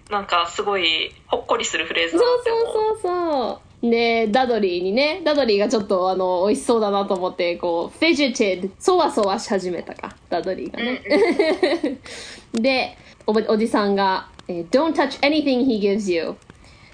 [0.10, 3.68] なんかすごいほっこりするフレーズそうそうそうそう。
[3.82, 12.00] で、ダドリーにね、ダドリーがちょっとあの、美味しそうだなと思って、こう、フェジティそわそわし始めたか、ダドリーがね。
[12.54, 16.36] でおば、おじさんが、えー Don't touch anything he gives you、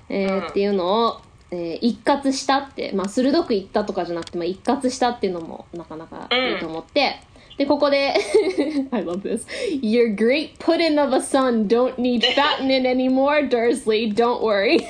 [0.09, 0.47] えーうん。
[0.47, 1.21] っていうのを、
[1.53, 7.21] えー一括したって、まあ、鋭く言ったとかじゃなくて、まあ、一括したっていうのもなかなかいいと思って、
[7.57, 8.15] で、ここで、
[8.91, 9.45] I love this.
[9.81, 14.11] Your great pudding of a son don't need fattening anymore, Dursley.
[14.11, 14.83] Don't worry.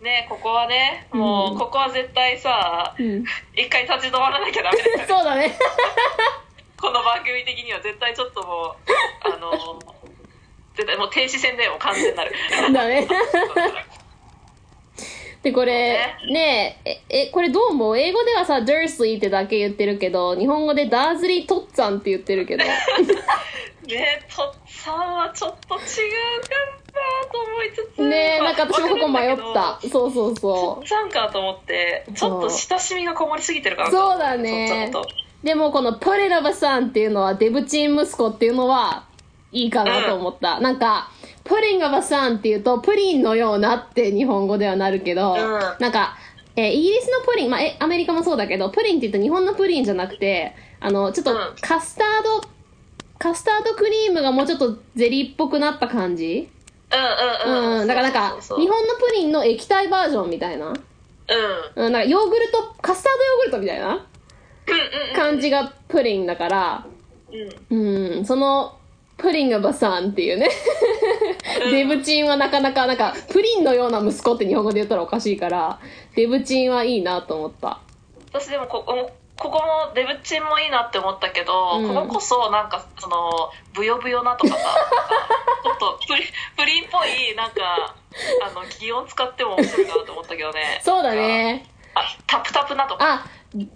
[0.00, 3.24] ねここはねもうここは絶対さ、ん
[3.56, 5.58] 一回立ち止まらなきゃダメだよね そうだね。
[6.80, 9.78] この番組的には絶対ちょっともうあの
[10.76, 12.32] 絶対もう停止線でもう完全になる
[12.72, 13.08] だね。
[15.48, 15.98] っで、これ、
[16.32, 17.98] ねえ、え、えこれどう思う？
[17.98, 22.64] 英語ではさ、ダースリーってだけ言ってるけど、日本語でダーズリートッツァンって言ってるけど。
[23.88, 25.80] ねとっさんはちょっと違うか
[26.92, 29.80] なと思いつつねえ、まあなんか私もここ迷った。
[29.88, 33.86] そうそうるそんだけどとっさんかと思ってちょっと親しみがこもりすぎてるかう。
[33.86, 35.08] なとそうだねちょっと。
[35.42, 39.04] でもこのプレラバさんっていうのは、デブチン息子っていうのは、
[39.52, 40.60] いいかなと思った。
[40.60, 41.10] なんか、
[41.48, 45.38] プリンガバさんっていうと、プリンのようなって日本語ではなるけど、うん。
[45.80, 46.16] なんか、
[46.54, 51.38] えーイギリスのプリン、まあ、え、アメリカもそうだけど、プリンって言うと日本のプリンじゃなくて、あの、ちょっとうん。
[51.60, 52.48] カスタード、
[53.18, 56.48] カスタードクリームがもうちょっとゼリーっぽくなった感じ？
[56.92, 57.80] うんうんうん。
[57.80, 60.68] うん、だからなんか、日本のプリンの液体バージョンみたいな？
[60.68, 60.74] うん。
[61.86, 63.88] うん、なんかヨーグルト、カスタードヨーグルトみたいな？
[63.88, 63.98] うん
[65.10, 65.16] うん。
[65.16, 66.86] 感じがプリンだから、
[67.70, 67.78] うん。
[68.16, 68.77] うん、その、
[69.18, 70.48] プリンがバサンっていうね。
[71.70, 75.80] デブチンはなかなか、なんか、プリンのような息子って日本語で言ったらおかしいから、
[76.14, 77.80] デブチンはいいなと思った。
[78.32, 84.58] 私でもここもここもデブチンもいいなって思ったけど、うんこここそなんかそのブヨブヨなとかさ
[85.62, 86.22] ちょっとプリ
[86.56, 87.94] プリンっぽいなんか
[88.44, 91.66] あの擬音使っても面白いかなと思ったけどねそうだね。
[91.94, 93.26] あタプタプなとかあ、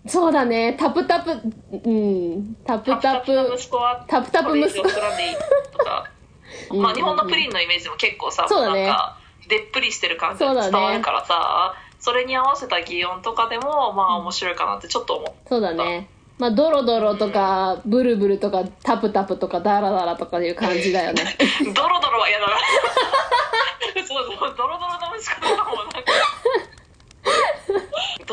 [0.07, 0.75] そうだね。
[0.79, 4.83] タプタプ、うん、タプタプ、の息子はタプタプ息子。
[6.77, 8.87] まあ日本のプリンのイメージも結構さ、そうだね。
[8.87, 16.09] なんかでっぷりしてる感じが伝わるからさそれに合わせた擬音とかでもまあ面白いかなってちょっと思うそうだね。
[16.39, 21.23] まあ、ドロドロとか、ブルブルとか、タプタプとか、ダラダラとかいう感じだよね。
[21.73, 22.57] ドロドロは嫌だな。
[24.05, 26.01] そうそうドロドロの息子とかもなんか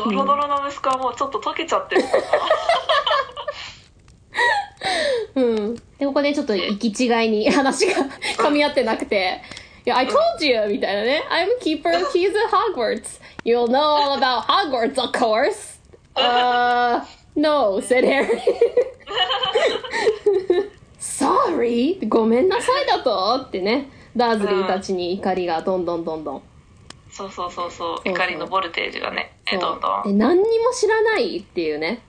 [0.04, 2.02] ドロドロの息子はもうちょっと溶けちゃってる
[5.34, 5.74] うん。
[5.74, 7.94] で、ここでちょっと行き違いに話が
[8.38, 9.42] 噛み合ってなくて、
[9.84, 10.68] いや、I told you!
[10.68, 11.22] みたいなね。
[11.30, 13.20] I'm keeper of keys at Hogwarts.
[13.44, 15.78] You'll know all about Hogwarts, of course.
[16.16, 18.28] Uh, no, said Harry.
[20.98, 21.98] Sorry?
[22.08, 23.88] ごめんなさいだとってね。
[24.16, 26.42] ダーズリーたちに怒りがどんどんどんどん。
[27.10, 32.02] そうそうそうそうそう怒りのボルテージがねえどんどんで、何にも知らないっていうね。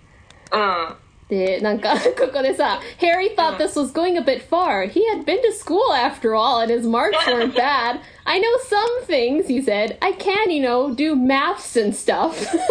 [0.52, 0.96] うん
[1.30, 4.86] で、なんか、ここでさ、Harry thought this was going a bit far.
[4.86, 8.02] He had been to school after all, and his marks weren't bad.
[8.26, 9.98] I know some things, he said.
[10.02, 12.36] I can, you know, do maths and stuff.
[12.36, 12.62] 全然、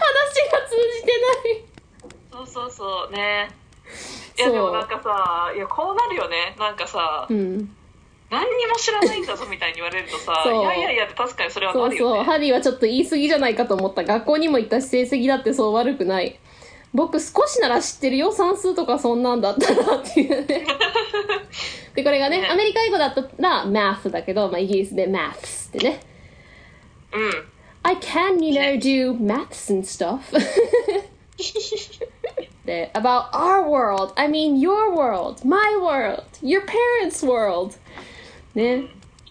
[0.00, 1.12] 話が通じて
[1.46, 1.74] ない。
[2.34, 3.48] そうそうそうね
[4.36, 7.76] いやそうでもなんかさいやこうなるよねなんかさ、うん。
[8.34, 11.88] 何にも知らないんだぞみたいに言われるとさ そういやいやいや確かにそれはそうそう。
[11.88, 14.02] なるよねハリーはちょっと言い過ぎじゃないかと思った。
[14.02, 16.38] 学校にも行ったし、成績だってそう悪くない。
[16.92, 18.32] 僕少しなら知ってるよ。
[18.32, 20.66] 算数とかそんなんだったらっていうね。
[21.94, 26.00] で、これがね、ねアメリカ英語だったら math だけど、まあ、イギリスで maths ってね。
[27.12, 27.54] うん
[27.86, 30.20] I can, you know, do maths and stuff.
[32.64, 34.12] で about our world.
[34.16, 37.76] I mean your world, my world, your parents' world.
[38.54, 38.84] ね。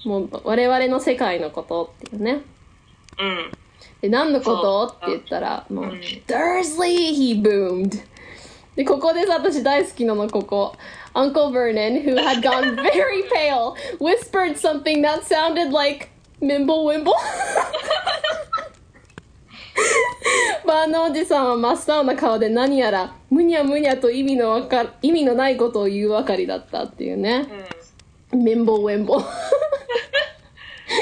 [0.06, 2.42] もう我々の世界のことっていうね。
[3.20, 3.52] うん
[4.02, 4.88] で、何のこと？
[4.98, 5.92] って言ったら、もう、うん
[6.28, 7.14] Dursley!
[7.14, 8.04] He boomed!
[8.76, 10.76] で、ここでさ、私大好きなの、ここ。
[11.14, 16.10] Uncle Vernon, who had gone very pale, whispered something that sounded like
[16.42, 17.14] Mimble Wimble.
[20.68, 27.48] バーのおじさんは真っ青な顔で何やら、むにゃむにゃと意味のわか、意味のないことを言うばかりだったっていうね。
[27.50, 27.83] うん
[28.34, 29.06] Mimble Wimble.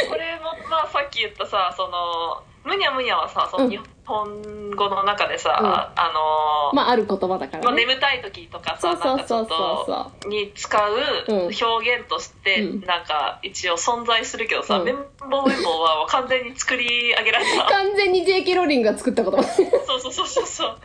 [0.09, 7.85] これもまあさっき言ったさそのむにゃむにゃはさその日本語の中でさ、うんあのーまあ、ある言葉だからまあ、ね。
[7.85, 10.93] 眠たい時とかそうそうそうそとに使う
[11.27, 14.95] うん表現としてうんなんか一応存在するけどさ、うん綿
[15.29, 18.55] 棒綿棒は完全に作り上げられた 完全に J.K.
[18.55, 19.43] ローリングが作った言葉。
[19.43, 20.77] そうそうそうそうそう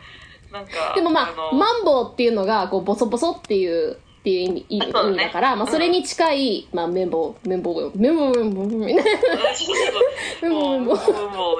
[0.51, 8.85] なんかでもまあ、のマンボウっていうのが、こう、ボソボソっていう、っていう意味意味,、だから、まあ、それに近い、まあ、綿棒、綿棒、綿棒、綿棒、み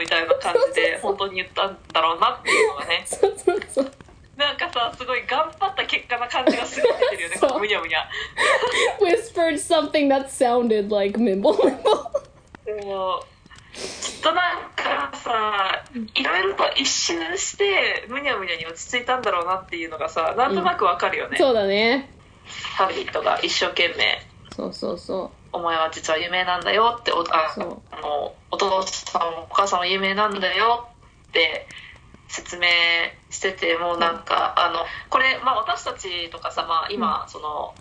[0.06, 0.36] たいな。
[0.36, 3.04] 感じで本当に言ったんだろうなっていうのがね。
[3.06, 3.92] そうそうそう。
[4.36, 7.38] なんかさすごい頑張った結果な感じがすごい出てるよね。
[7.40, 8.06] このむにゃむにゃ。
[9.00, 12.12] Whispered something that sounded like 綿棒、綿棒。
[12.66, 13.24] でも
[13.74, 22.17] ちょっとなんかさいろいろと一瞬してむにゃむにゃに落ち着いたんだろうなっていうのがさなんとなくわかるよね、そうだね。
[22.76, 24.26] ハリーとが一生懸命。
[24.56, 27.60] そうそうそ「お前は実は有名なんだよ」っておああ
[28.02, 30.88] のお父さんもお母さんも有名なんだよ
[31.30, 31.68] って
[32.28, 32.68] 説明
[33.30, 37.74] しててもうなんか、あのこれ、まあ、私たちとかさ、まあ、今、その。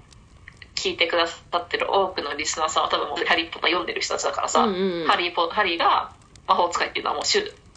[0.77, 5.07] 聞いてくださってる多くのリスナーさんは多分もうハリー・ポッター読んでる人たちだからさ、うんうんうん。
[5.09, 6.13] ハリーポハリーが
[6.47, 7.25] 魔法使いっていうのはもう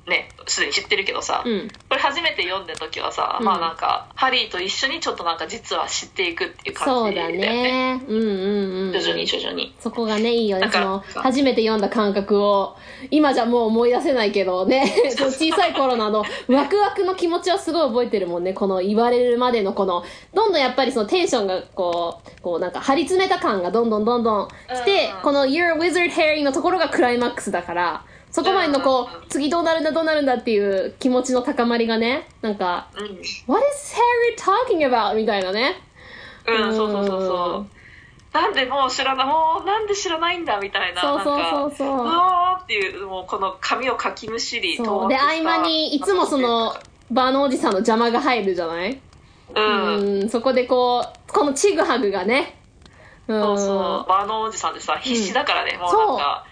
[0.09, 8.01] ねすでに知ってるけどさ、うんこれ初めて読んだ時はさ、うんまあなんかハリーと一緒にちょっとなんか実は知っていくっていうそうだ感じだよねね。
[8.07, 8.93] うんうんうん。
[8.93, 10.69] 徐々に徐々にそこがね、いいよね。
[10.71, 12.77] その、初めて読んだ感覚を、
[13.11, 18.53] 今じゃもう思い出せないけどね、 小さい頃のあの、ワクワクの気持ちはすごい覚えてるもんね。
[18.53, 33.05] この言われるまでのこの、どんどんやっぱりそのテンションがこう、こうなんか張り詰めた感がどんどんどんどん来て、うんこの You're a Wizard Harry のところがクライマックスだから、そこまでのこう、次どうなるんだどうなるんだっていう気持ちの高まりがね、なんか、うん、
[33.47, 35.15] What is Harry talking about?
[35.15, 35.75] みたいなね。
[36.47, 37.69] うん、そうそうそううそうん
[38.31, 45.09] なんでもう知らないもうなんで知らないんだみたいなそうそうなんかそうそううわーっていうもうこの髪をかきむしりそう。
[45.09, 46.75] で、合間に、いつもその、
[47.09, 49.01] バーのおじさんの邪魔が入るじゃない？
[49.55, 52.55] うん、うん、そこでこう、このチグハグがね。
[53.27, 53.41] うん。
[53.41, 53.73] そうそ
[54.05, 56.45] うバーのおじさんでさ必死だからね、もうなんか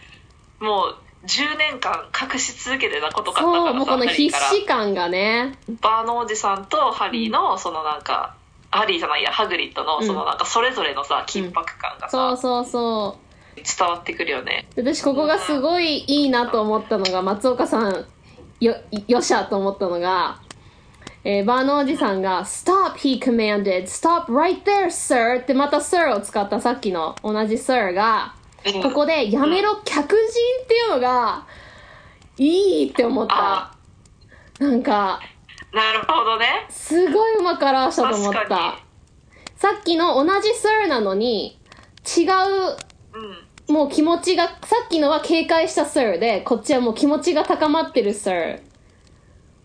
[0.60, 0.96] もう
[1.28, 5.58] 10年間隠し続けてたことかったそう、からさもうこの必死感がね。
[5.82, 8.36] バーのおじさんとハリーのそのなんか、
[8.72, 13.18] ハリーじゃないやハグリッドのそのなんかそれぞれのさ緊迫感がさ、そうそうそ
[13.58, 14.82] 伝わってくるよねう。
[14.84, 18.06] 私ここがすごいいいなと思ったのが、松岡さん、
[18.60, 18.76] よ、
[19.08, 20.40] よっしゃと思ったのが、
[21.24, 23.84] えーバーのおじさんが、Stop, he commanded.
[23.84, 25.42] Stop right there, sir.
[25.42, 28.37] ってまた sir を使ったさっきの同じ sir が、うん
[28.74, 30.24] ここで、やめろ、客人
[30.64, 31.46] っていうのが、
[32.38, 33.36] いいって思った。
[33.36, 33.78] あ。
[34.60, 35.20] なんか、
[35.74, 36.66] なるほどね。
[36.70, 38.80] すごいうまく表したと思った。
[39.56, 41.60] さっきの同じ sir なのに、
[42.18, 42.28] 違う、
[43.68, 43.74] うん。
[43.74, 44.54] もう気持ちが、さ
[44.86, 48.62] っきのは警戒した sir で、こっちはもう気持ちが高まってる sir。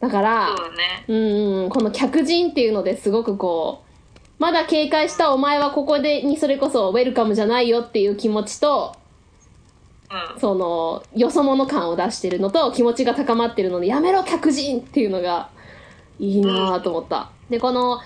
[0.00, 1.04] だから、そうだね。
[1.08, 3.81] うんうん、この客人っていうのですごくこう、
[4.42, 8.96] まだ警戒したお前はここでにそれこそウェルカムじゃないよっていう気持ちと、
[10.10, 15.48] うんその、よそ者感を出してるのと気持ちが高まってるので、やめろ客人っていうのが
[16.18, 17.30] いいなぁと思った。
[17.50, 18.00] で、この、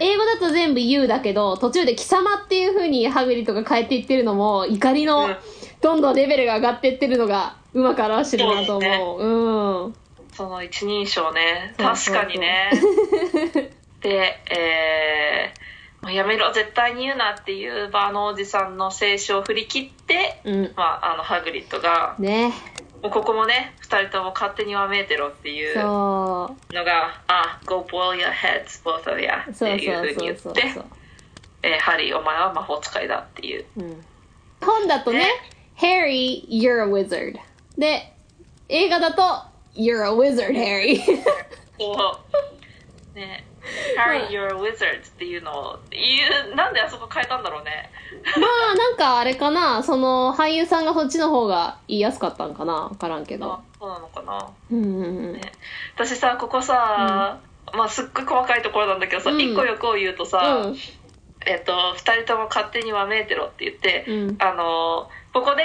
[0.00, 5.36] 英語だと全部 You だけど、途中で貴様っていう風にハグリとか変えていってるのも、怒りのうん、
[5.80, 9.22] どんどんレベルが上がっていってるのが、うまく表してるなとそうですね思う。
[9.22, 9.94] うん。
[10.32, 12.70] その一人称ね確かにね
[14.02, 15.67] でえー
[16.02, 20.72] もうやめろ絶対に言うなっていうバーのおじさんの聖書を振り切って、うん。
[20.76, 22.52] まあ、あのハグリッドがね。
[23.02, 29.50] もうここもね2人とも勝手にわめいてろっていうのそが「あ Go boil your heads both of you」う。
[29.52, 30.82] っていうふうにそう言って。
[31.62, 34.04] えーハリーお前は魔法使いだっていううん。
[34.60, 35.26] 本だとねね、
[35.76, 37.38] Harry, you're a wizard.
[37.76, 38.12] で、
[38.68, 39.22] 映画だと、
[39.76, 41.00] You're a wizard, Harry.
[41.78, 42.20] そ
[43.14, 43.44] うね
[43.96, 46.00] Harry, you're a wizard っていうのを言
[46.52, 47.90] うなんであそこ変えたんだろうね。
[48.40, 53.52] まあ、なんかあれかな、その、俳優さんがそっちの方が言いやすかったんかなわからんけど。
[53.52, 53.60] あ。
[53.78, 54.48] そうなのかな。
[54.70, 55.32] うんうんうん。
[55.34, 55.40] ね。
[55.94, 57.38] 私さここさ、
[57.72, 59.40] まあすっごい細かいところなんだけどさ、うん。
[59.40, 60.76] 一個欲を言うとさ、うん。
[61.46, 64.36] えっと2人とも勝手にわめいてろって言って、うん。
[64.40, 65.64] あのここで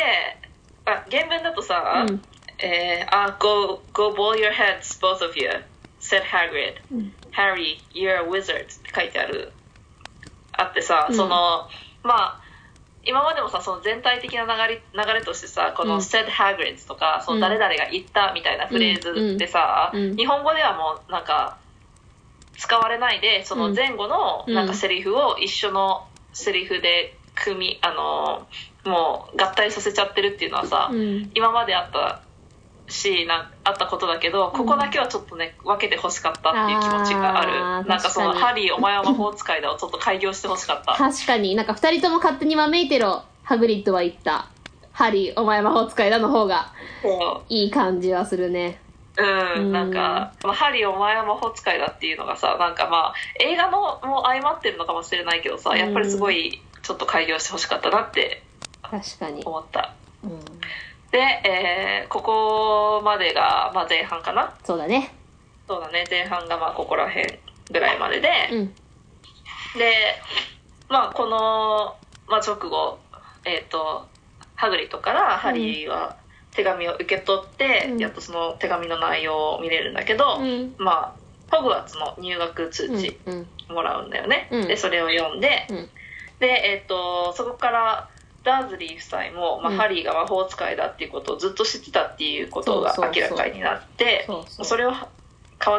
[0.85, 2.21] あ原文だとさ、うん。
[2.59, 5.49] えーあ go, go boil your heads both of you
[5.99, 6.75] said Hagrid、
[7.35, 9.51] Harry you're a wizard って書いてある
[10.53, 11.15] あってさ、うん。
[11.15, 11.67] その
[12.03, 12.39] まあ
[13.05, 15.99] 今までもさその全体的な流れ流れとしてさこのうん。
[15.99, 20.01] Said Hagrid とか、その誰々が言ったみたいなフレーズでさ、うん。
[20.11, 20.15] うん。
[20.15, 21.57] 日本語ではもうなんか
[22.57, 28.47] 使われないでその前後のなんかセリフを一緒のセリフで組みあの
[28.89, 31.31] もう合体させちゃってるっていうのはさ、うん。
[31.33, 32.21] 今まであった
[32.87, 44.47] しなあったことだけどここだけはちょっとね分けてほしかったっていう気持ちがあるあーなんかその「確かにハリーお前は魔法使いだ」をちょっと開業してほしかった確かになんか二人とも勝手にわめいてろ、ハグリッドは言った。
[44.91, 48.79] ハリー、お前魔法使いだの方がそいい感じはするね。
[49.17, 58.43] ううん、うんなんか「まあハリーお前は魔法使いだ」っていうのがさなんかまあ映画のも相まってるのかもしれないけどさやっぱりすごいちょっと開業してほしかったなって
[58.81, 59.43] 確かに。
[59.43, 59.93] 思った
[60.23, 60.39] うん。
[61.13, 64.53] で、えーここまでが、まあ、前半かな？
[64.63, 65.13] そうだね。
[65.67, 67.39] そうだね前半がまあここら辺
[67.71, 68.67] ぐらいまでで、うん。
[69.77, 69.93] で
[70.89, 71.95] まあこの、
[72.27, 72.97] まあ、直後
[73.45, 74.07] えっ、と
[74.55, 76.17] ハグリッドからハリーは
[76.51, 80.75] 手紙を受け取って、うんやっとその手紙の内容を見れるんだけど、うん。
[80.77, 81.15] ま
[81.51, 83.47] あホグワーツの入学通うん知うん。
[83.69, 85.89] もらうんだよね、うんでそれを読んで、うん
[86.39, 88.09] でえっ、とそこから
[88.43, 89.77] ダーズリー夫妻も、まあうん。
[89.77, 93.29] ハリーが魔法使いだっていうことをずっと知ってたっていうことがそうそうそう。
[93.31, 94.65] 明らかになってそうそう。
[94.65, 94.95] それを皮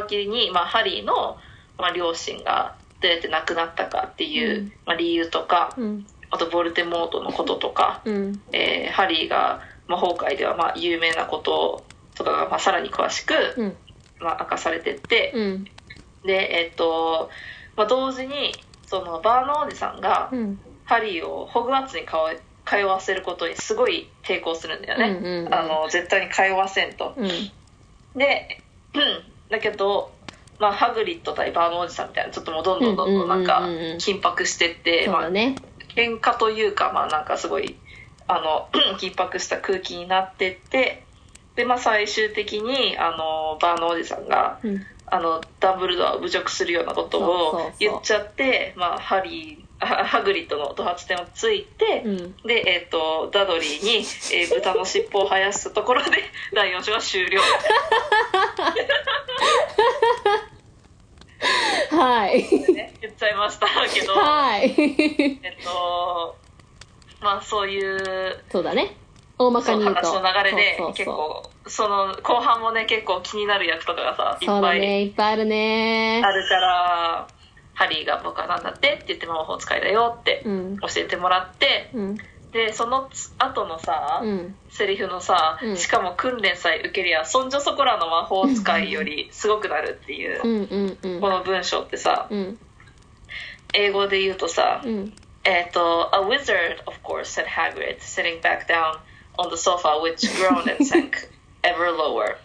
[0.09, 1.39] 切りに、まあ、ハリーの、
[1.79, 4.73] まあ、両親がどうやって亡くなったかっていう、うん。
[4.87, 6.07] まあ、理由とか、うん。
[6.31, 8.41] あとボルテモートのこととか、うん。
[8.53, 11.85] えーハリーが魔法界ではまあ有名なこと
[12.15, 13.77] とかがまあさらに詳しく、うん。
[14.21, 15.65] まあ、明かされてって、うん。
[16.25, 17.31] でえっと、
[17.77, 18.55] まあ、同時に
[18.87, 20.61] そのバーノおじさんがうん。
[20.85, 25.55] ハリーをホグワーツに通え通わせることにすごい抵抗するんだよね、うんうんうん。
[25.55, 27.15] あの絶対に通わせんと。
[27.17, 27.29] うん。
[28.17, 28.63] で、
[28.95, 29.23] うん。
[29.51, 30.13] だけど、
[30.59, 33.97] まあ、ハグリッド対バーノおじさんみたいなちょっともうどんどんどんどんなんかうんうんうんうん。
[33.97, 35.57] 緊迫してって、まあそうだね。
[35.95, 37.77] 喧嘩というかまあなんかすごい
[38.27, 41.05] あの 緊迫した空気になってって
[41.55, 44.87] でまあ最終的にあのバーのおじさんがうん。
[45.07, 52.37] あのダンブルドアを侮辱するようなことを言っちゃってまあハリーあハグリッドのド発点をついて、うん。
[52.47, 53.97] で、えっとダドリーに、
[54.33, 56.11] えー 豚の尻尾を生やすところで
[56.55, 57.41] 第4章は終了。
[61.91, 62.43] はい。
[62.73, 64.75] ね言っちゃいましたけど、はい。
[65.43, 66.37] えっと
[67.21, 68.97] まあそういうそうだね。
[69.37, 75.03] 大まかに話の流れで結構その後半もね結構気になる役とかがさいそうだっぱいね。
[75.03, 76.23] いっぱいあるね。
[76.25, 77.27] あるから
[77.75, 80.79] ハリーが「僕は何だって?」って言って魔法使いだよってうん。
[80.79, 82.17] 教えてもらってうん。
[82.53, 84.57] でその後のさ、うん。
[84.71, 85.77] セリフのさ、うん。
[85.77, 90.41] しかも訓練さえ受けりゃそんじょそこらの魔法使いよりすごくなるっていう
[91.21, 92.59] この文章ってさうん。
[93.73, 95.13] 英語で言うとさ、うん。
[95.43, 98.99] えっと「A wizard, of course," said Hagrid, sitting back down
[99.37, 101.29] on the sofa, which groaned and sank
[101.63, 102.37] ever lower.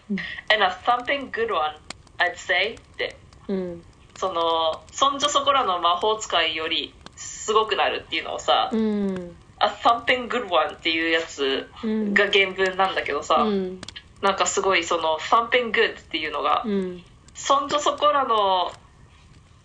[0.52, 1.76] And a thumping good one,
[2.18, 2.74] I'd say.
[2.74, 3.16] って、
[3.48, 3.82] うん
[4.20, 9.34] その、そんじょそこらの魔法使いよりすごくなるっていうのをさ、うん。
[9.58, 12.12] A thumping good one っていうやつうん。
[12.12, 13.80] が原文なんだけどさ、うん。
[14.20, 17.02] なんかすごいその、thumping good っていうのが、うん。
[17.34, 18.72] そんじょそこらの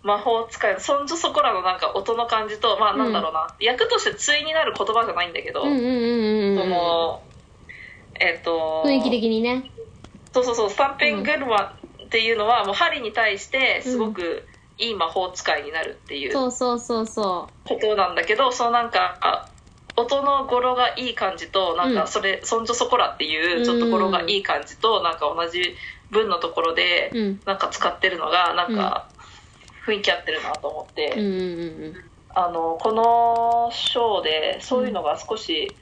[0.02, 7.22] 魔法使いのそんじょそこらのなんか音の感じとまあなんだろうな、役として対になる言葉じゃないんだけど、うんうんうんうんその
[8.18, 9.70] えっ、と雰囲気的にね。
[10.32, 11.85] そうそうそう「サンペングルワン」
[12.16, 14.48] っていうのはもうハリーに対してすごく
[14.78, 19.50] いい魔法使いになるっていうそうそうそうそことなんだけどそのなんかあ
[19.96, 21.94] 音の語呂がいい感じとなんうん。
[21.94, 25.76] かそれ「そんじょそこら」っていうちょっと語呂がいい感じとなんか同じ
[26.10, 27.40] 文のところでううん。
[27.44, 29.08] なんか使ってるのがなんか
[29.86, 31.96] 雰囲気合ってるなと思って、うんうんうん
[32.38, 35.74] あのこのショーでそういうのが少し、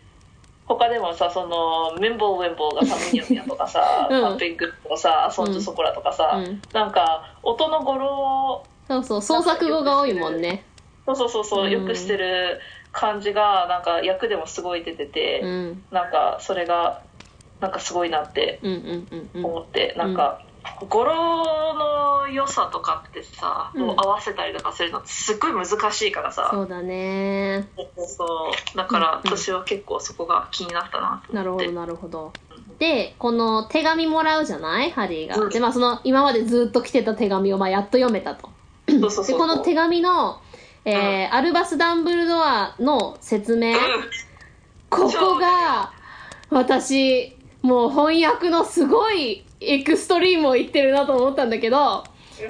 [0.66, 4.22] 他でもさそのメンボーウェンボーがサムニャムニャとかさ、うん。
[4.22, 6.62] パンペングとかさソンジュソコラとかさ、うん。
[6.72, 10.64] なんか音の語呂そうそう創作語が多いもんね。
[11.06, 11.70] そうそうそうそう、うん。
[11.70, 12.60] よくしてる
[12.92, 15.84] 感じがなんか役でもすごい出てて、うん。
[15.90, 17.02] なんかそれが
[17.60, 19.44] なんかすごいなってうんうんうんうん。
[19.44, 20.40] 思って、なんか
[20.86, 23.90] 語呂の良さとかってさ、うん。
[23.90, 27.68] 合わせたりとかするのってすっごい難しいからさ、そうだね。
[27.96, 28.24] そ
[28.74, 29.36] うだからうんうん。
[29.36, 31.34] 私は結構そこが気になったなと思って。
[31.34, 32.32] なるほどなるほど。
[32.78, 35.50] でこの手紙もらうじゃないハリーが、うん。
[35.50, 38.48] でまあその今までずっと来てた手紙をまあやっと読めたと。
[38.88, 39.26] そうそうそう。
[39.26, 40.40] でこの手紙の、
[40.84, 43.74] えーアルバス・ダンブルドアの説明、
[44.90, 45.92] ここが
[46.50, 52.04] 私もう翻訳のすごいエクストリームを言ってるなと思ったんだけど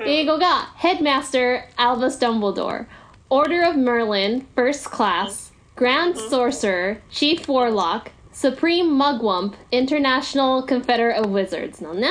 [0.06, 2.86] 英語が Headmaster Albus Dumbledore
[3.30, 11.82] Order of Merlin First Class Grand Sorcerer Chief Warlock Supreme Mugwump International Confederate of Wizards
[11.82, 12.08] なのね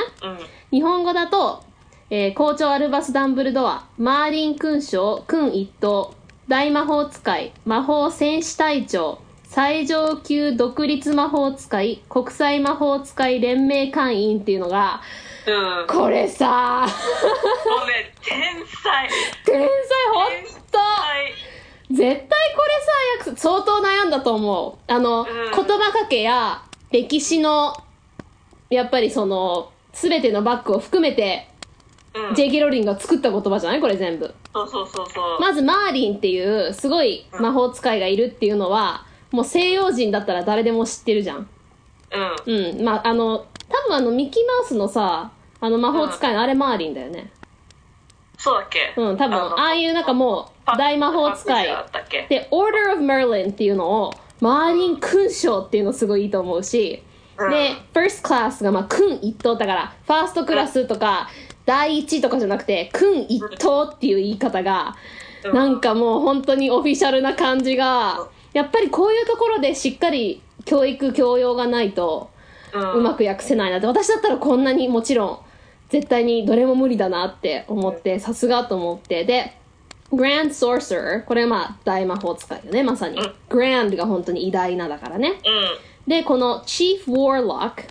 [0.70, 1.62] 日本語だと、
[2.10, 6.14] えー校長アルバス・ダンブルドア、マーリン勲章、勲一等、
[6.48, 9.20] 大魔法使い、魔法戦士隊長、
[9.54, 15.00] 最上級独立魔法使い、国際魔法使い連盟会員っていうのが、
[15.46, 15.86] うん。
[15.86, 18.36] これさ、もうね天
[18.66, 19.08] 才。
[19.46, 19.68] 天才
[20.12, 20.78] ほんと。
[20.78, 21.32] はい
[21.92, 24.92] 絶対これさ、相当悩んだと思う。
[24.92, 25.26] あの、ん。
[25.26, 27.74] 言葉かけや歴史の、
[28.70, 31.46] やっぱりその、すべてのバックを含めて、
[32.12, 32.34] うん。
[32.34, 32.58] J.K.
[32.58, 33.80] ローリングが作った言葉じゃない？
[33.80, 34.34] これ全部。
[34.52, 35.40] そうそうそうそう。
[35.40, 41.48] まずマーリンっていうすごい魔法使いがいるっていうのは、もう西洋人だったら誰でも知ってるじゃん。
[42.46, 42.70] うん。
[42.70, 42.82] うん。
[42.84, 47.32] まあ、あの、多分あのミッキーマウスのさ、あの魔法使いのあれマーリンだよね。
[48.38, 48.94] そうだっけ？
[48.96, 49.36] うん、多分。
[49.36, 51.66] のああいうなんかもう大魔法使い。
[52.28, 57.02] で、Order of Merlin っていうのを、マーリン勲章っていうのすごいいいと思うし、
[57.38, 57.50] うん。
[57.50, 61.28] で、First Class がまあ勲一等だから、ファーストクラスとか、
[61.64, 64.94] 第一とかじゃなくて、勲一等っていう言い方が、
[65.44, 65.54] うん。
[65.54, 72.30] なんかもう本当にオフィシャルな感じが、やっぱりこういうところでしっかり教育教養がないと、
[72.72, 75.38] うまく訳せないなって、私だったらこんなにもちろん、
[75.90, 79.56] 絶対にどれも無理だなって思って、さすがと思って、で、
[80.12, 83.34] Grand Sorcerer これはまあ大魔法使いよねまさに、うん。
[83.48, 85.30] Grand が本当に偉大なだからね。
[85.30, 85.38] うん。
[86.08, 87.88] でこの Chief Warlock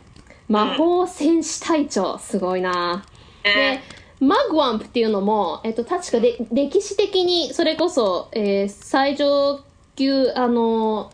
[0.48, 2.18] 魔法戦士隊長。
[2.20, 3.04] すごいな。
[3.44, 3.80] でえ
[4.20, 9.60] マグワンプっていうのも、えっと、確かで歴史的にそれこそ、えー最上
[9.96, 11.12] 級あの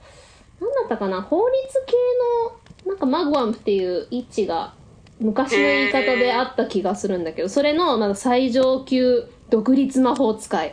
[0.59, 1.95] なんだったかな法律系
[2.85, 4.73] のなんかマグワンプっていう位置が
[5.19, 10.71] 昔の言い方であった気がするんだけどそれのまだ最上級独立魔法使い。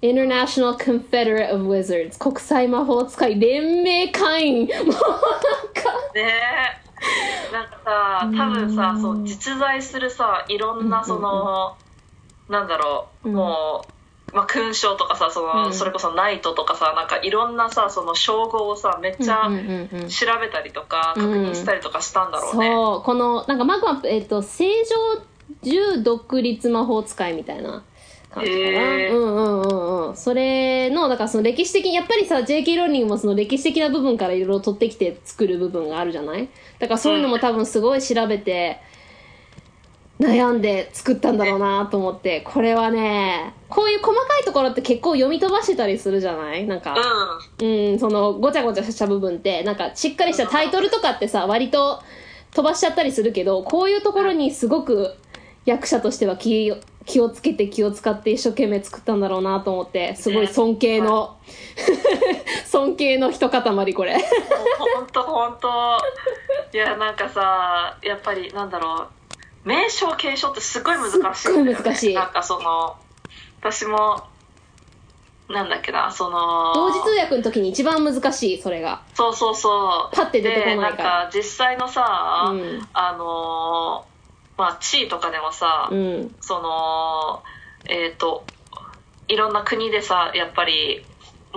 [0.00, 4.66] International Confederate of Wizards 国際魔法使い連盟会員。
[4.66, 6.32] もうなんかー、ね
[6.84, 7.52] え。
[7.52, 11.76] なんかさ多分さそう実在するさいろんなその、
[12.48, 13.34] なんだろう、うん。
[13.34, 13.92] もう、
[14.34, 15.74] まあ、勲章とかさその、うん。
[15.74, 25.22] それこそナイトとかさなんかいろんなさその称号をさめっちゃ調べたりとかうん確認したりとかしたんだろうね、そうこのなんかマグワンプえっ、と正常
[25.62, 27.82] 重独立魔法使いみたいな
[28.30, 29.16] 感じかな、へー。
[29.16, 30.16] うんうんうんうん。
[30.16, 36.48] それのだからその歴史的にやっぱりさ JK ローリングもその歴史的な部分からいろいろ取ってきて作る部分があるじゃない？
[36.78, 38.80] だからそういうのも多分すごい調べて
[40.20, 46.66] 悩んで作ったんだろうなと思ってこれはねこういう細かいところって結構読み飛ばしてたりするじゃない？
[46.66, 46.96] なんか、
[47.62, 52.02] うん、そのごちゃごちゃした部分ってなんかしっかりしたタイトルとかってさ割と
[52.52, 55.14] 飛ばしちゃったりするけどこういうところにすごく
[55.66, 61.36] 役者としては気を気をつけて気を使って一生懸命作ったんだろうなと思ってすごい尊敬の
[62.66, 64.16] 尊敬の一塊これ。
[64.96, 65.68] ほんとほんと。
[66.72, 69.17] いやなんかさやっぱりなんだろう
[69.68, 72.14] 名称継承ってすごい難しいね、すっごい難しい。
[72.14, 72.96] なんかその
[73.60, 74.24] 私も
[75.50, 79.02] なんだっけなその同時通訳の時に一番難しいそれが。
[79.14, 80.16] そうそうそう。
[80.16, 80.96] パッて出てこないから。
[80.96, 82.88] でなんか実際のさ、うん。
[82.94, 84.08] あのー
[84.58, 86.34] まあ地位とかでもさ、うん。
[86.40, 87.42] その
[87.88, 88.44] えっ、と
[89.28, 91.04] いろんな国でさやっぱり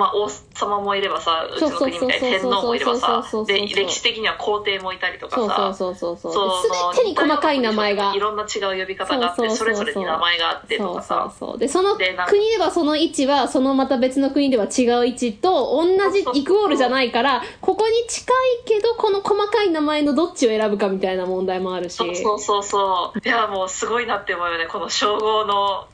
[0.02, 18.36] まあ王様もいればさうちの国みたいに天皇もいればさ歴史的には皇帝もいたりとかそうそうそうそうそう全てに細かい名前がいろんな違う呼び方があってそうそれぞれに名前があってそうかさそうそうでその国ではその位置はそのまた別の国では違う位置と同じイクオールじゃないからここに近い
[18.66, 25.88] けどこの細かい名前のどっちを選ぶかみたいな問題もあるしそうそうそうそういやもうすごいなって思うよねこの称号の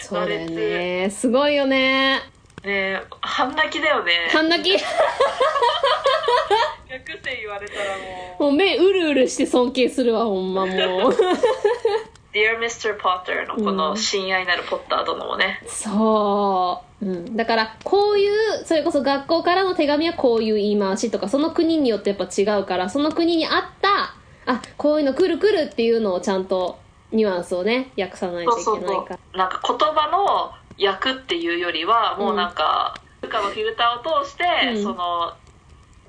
[0.00, 2.22] そうだよねすごいよね
[2.64, 4.12] ね半泣きだよね。
[4.32, 4.72] 半泣き？
[6.90, 8.42] 略姓言われたらもう。
[8.44, 11.16] もう目うるうるして尊敬するわほんまもう。
[12.34, 12.98] Dear Mr.
[12.98, 26.80] Potter のこの親愛なるポッター殿もね、そう、うん、だからこういうそれこそ学校からの手紙はこういう言い回しとかその国によってやっぱ違うからその国に合ったあこういうの来る来るっていうのをちゃんと
[27.12, 29.18] ニュアンスをね訳さないといけないから。
[29.32, 29.38] う。
[29.38, 34.44] なんか言葉の訳っていうよりはもうなんか、のフィルターを通して、
[34.76, 34.82] うん。
[34.82, 35.32] その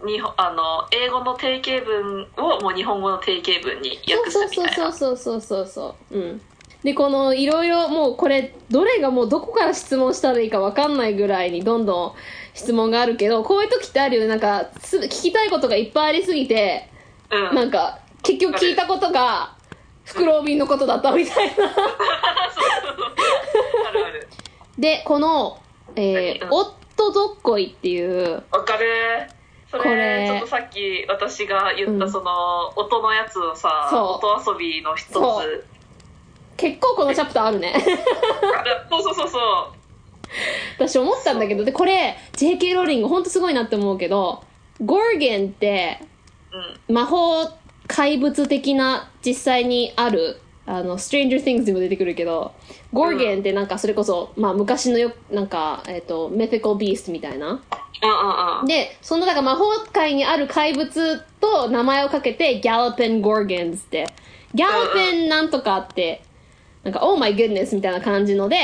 [0.06, 4.92] 日本あの英語の定型文をもう日本語の定型文に訳すそうみたいな。
[4.92, 6.42] そうそうそうそうそううん。
[6.84, 12.14] でこのいろいろもうこれどれがもうどこから質問したらいいか分かんないぐらいにどんどん
[12.54, 14.28] 質問があるけどこういう時ってあるよね。
[14.28, 16.90] なんかす聞きたいことがいっぱいありすぎて
[17.32, 17.56] うん。
[17.56, 19.56] なんか結局聞いたことが
[20.04, 21.54] 袋瓶のことだったみたいな。
[21.56, 23.16] そうそうそう。
[23.88, 24.28] あるある
[24.78, 25.60] でこの、
[25.96, 28.88] えー何うんオットドッコイっていうわかる。
[29.70, 30.22] そこれ。
[30.22, 31.98] れちょっとさっき私が言うん。
[31.98, 34.26] ったその音のやつのさ、そう。
[34.26, 35.12] 音遊びの一つ。
[35.12, 35.64] そう。
[36.56, 37.74] 結構このチャプターあるね。
[38.90, 39.42] そうそうそうそう。
[40.78, 44.44] 私思ったんだけどでこれ JK ローリングほんとすごいなって思うけど
[44.84, 46.00] Gorgon って
[46.88, 46.96] うん。
[46.96, 47.50] 魔法
[47.88, 52.54] 怪物的な実際にあるあの Stranger Things にも出てくるけど
[52.96, 57.48] Gorgon ってなんかそれこそ、まあ昔のよなんかえっ、と Mythical Beast みたいな。
[57.48, 64.08] うんうんうんでそのなんか魔法界にある怪物と名前をかけて Galloping Gorgons って。
[64.56, 66.24] Galloping なんとかって
[66.84, 68.58] なんか Oh my goodness みたいな感じので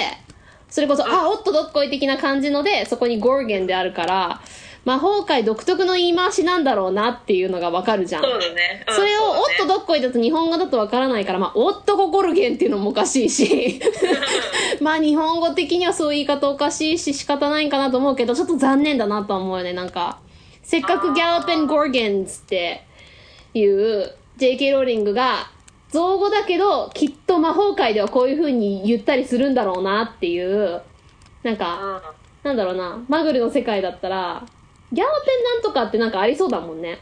[0.70, 4.42] それこそあおっとどっこい的な感じのでそこに Gorgon であるから
[4.84, 8.24] 魔法界独特の言い回しなんだろうなっていうのがわかるじゃん。
[8.24, 13.80] そうだね、うんそれを「おっとどっこい」だと日本語だとわからないから、まあ、おっとこゴルゲンっていうのもおかしいし。
[14.82, 19.74] まあ日本語的にはそういう言い方おかしいし仕方ないんかなと思うけどちょっと残念だなとは思うよね。
[19.74, 20.18] なんか
[20.64, 22.84] せっかく Galloping Gorgons って
[23.54, 25.50] いう JK ローリングが
[25.92, 30.82] 造語だけどきっと魔法界ではこういう風に言ったりするんだろうなっていう
[31.44, 32.02] なんか、
[32.44, 32.50] うん。
[32.50, 33.04] なんだろうな。
[33.08, 34.44] マグルの世界だったら
[34.92, 37.00] ギャロペンなんとかってなんかありそうだもんね。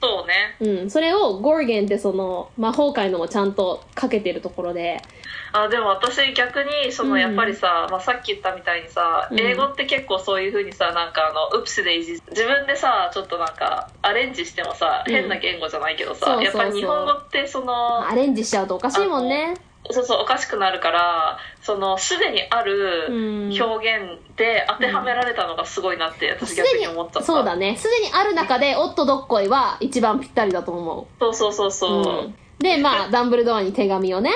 [0.00, 0.80] そうね。
[0.82, 0.90] うん。
[0.90, 5.00] それをゴーゲンってその魔法界のもちゃんとかけてるところで、
[5.52, 7.20] あでも私逆にそのうん。
[7.20, 9.40] やっぱりさ、まあ、さっき言ったみたいにさ、うん。
[9.40, 15.12] 英語って結構そういう風にさなんかあのウプスでいじ自分でさちょっとなんかアレンジしてもさ、うん。
[15.12, 16.60] 変な言語じゃないけどさ、そうそうそう。
[16.60, 19.54] やっぱり日本語ってそのアレンジしちゃうとおかしいもんね。
[19.90, 27.76] そうそうおかしくなるからそのすでにあるうん表現で当てはめられたのがすごいなって私逆に思っちゃった、そうだね。
[27.76, 31.70] すでにある中で、おっとどっこいは一番ぴったりだと思そうそうそうう。
[31.70, 32.34] そう、うん。
[32.58, 34.30] で、まあ、ダンブルドアに手紙をね、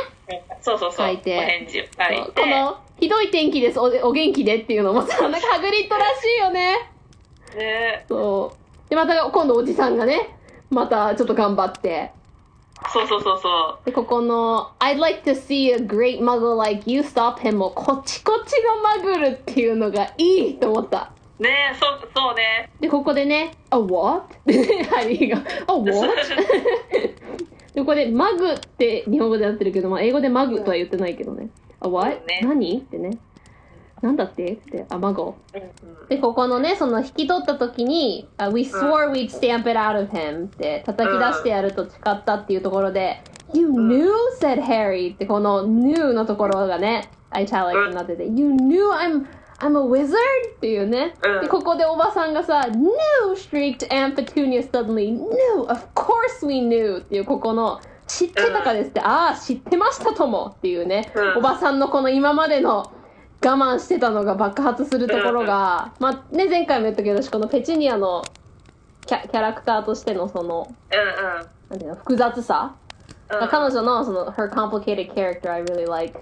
[0.61, 6.91] そうそうそう書いてお返事を書いこての、ひどい天気です、おお元気でっていうのもさ、なんかハグリッドらしいよね。
[7.57, 8.53] ねそ
[8.87, 8.91] う。
[8.91, 10.37] で、また今度おじさんがね、
[10.71, 12.13] またちょっと頑張って。
[12.89, 21.13] そうそうそうそうで、ここの、I'd like to see a great muggle like you stop him も、こっちこっちのマグルっていうのがいいと思った。
[21.39, 24.35] ねそうそうねで、ここでね、a what?
[24.45, 26.15] でハリーが、a what?
[27.75, 31.49] で、ここで、マグって日本語でなってるけど、まあ、英語でマグとは言ってないけどね。
[31.81, 32.11] a what?
[32.27, 32.79] ね何？
[32.79, 33.19] ってね。
[34.03, 34.53] なんだって？
[34.53, 35.37] って、あ、マゴ。
[35.55, 35.71] うんうん
[36.09, 43.23] で、ここのね、その引き取った時に、あ We swore we'd stamp it out of him って叩き出してやると誓ったっていうところで、
[43.53, 44.11] You knew?
[44.41, 49.27] said Harry ってこの knew のところがね、italic になってて、You knew I'm,
[49.61, 50.17] I'm a wizard?
[50.57, 51.15] っていうね。
[51.23, 53.35] うんで、ここでおばさんがさ、No!
[53.37, 55.13] shrieked Aunt Petunia suddenly.
[55.13, 55.71] No!
[55.71, 56.99] Of course we knew!
[56.99, 62.91] っていうここの、知ってたかですって、ああ、知ってましたともっていうね、うんおばさんのこの今までの
[63.43, 68.23] 我慢してたのが爆発するところが、まあね、前回も言ったけど、私このペチュニアの
[69.07, 72.75] キャキャラクターとしてのその、うんうんなんていうの、複雑さ、
[73.31, 76.19] うん彼女のその、her complicated character, I really like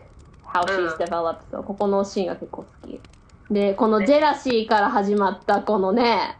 [0.47, 1.39] how she's うん developed.
[1.51, 3.01] そうここのシーンが結構好き。
[3.51, 6.39] で、このジェラシーから始まったこのね、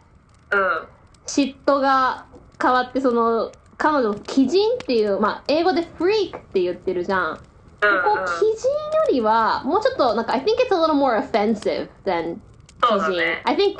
[0.51, 0.87] うん
[1.25, 2.25] 嫉妬が
[2.59, 7.39] 変わって、その、彼女、鬼人っていう、まあ、英語で freak って言ってるじゃん。
[7.81, 8.77] ここ、鬼人よ
[9.11, 12.37] りは、もうちょっと、なんか、I think it's a little more offensive than
[12.81, 13.25] そうだ鬼人。
[13.25, 13.77] ね I think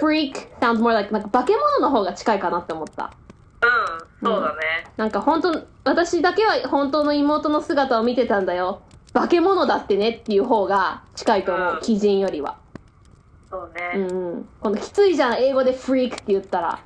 [0.00, 3.10] freak sounds more like, なんか化け物の方が近いかなって思った。
[3.62, 3.66] う
[4.26, 4.60] んそうだね
[4.96, 8.82] なんか本当、私だけは本当の妹の姿を見てたんだよ。
[9.14, 11.68] 化け物だってねっていう方が近いと思う。
[11.72, 12.56] うん鬼人よりは。
[13.50, 14.48] そううねんうん。
[14.60, 16.78] このきついじゃん、英語で freak って言ったら。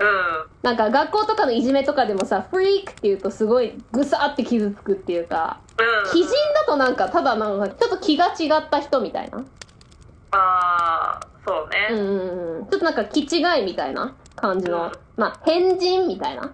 [0.00, 0.46] うん。
[0.62, 6.10] なんか学校とかのいじめとかでもさ、freak って言うとすごいぐさって傷つくっていうか、うん。
[6.10, 9.38] 鬼人だとなんかただなんかちょっと気が違った人みたいな。
[10.30, 11.88] ああそうね。
[11.90, 12.66] うんうんうん。
[12.66, 14.92] ちょっとなんか気違いみたいな感じの、うん。
[15.16, 16.52] まあ変人みたいな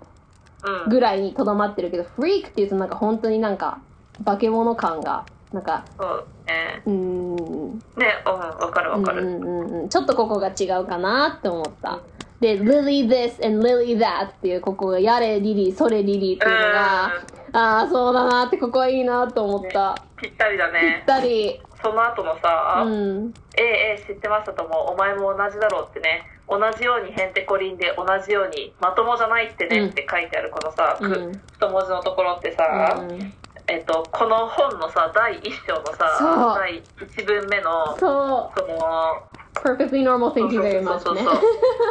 [0.63, 0.89] うん。
[0.89, 3.81] ぐらいにとどまってるけど、フリークって言うとなんか本当になんか
[4.25, 6.83] 化け物感が、なんか、そうね。
[6.87, 9.23] うーん、うんねうんわかるわかる。
[9.23, 12.01] うんうんうん、ちょっとここが違うかなって思った。
[12.41, 17.05] で、Lily this and Lily that っていうここがやれリリー、それリリーっていうのが、
[17.53, 19.95] ああ、そうだなってここはいいなと思った。
[20.17, 21.61] ぴったりだぴっねたり。
[21.85, 23.35] その後のさうん。
[23.59, 23.65] 「ええ
[23.99, 33.33] ええ知ってましたともお前も同じだろう」ってね同じようにへんてこりんで同じようにまともじゃないってねって書いてあるこのさ、くうん太文字のところってさ、うん
[33.67, 39.44] えっと、この本のさ第一章のさ第一文目のそそのう。
[39.55, 41.37] Perfectly normal, thank you very そう much ねそう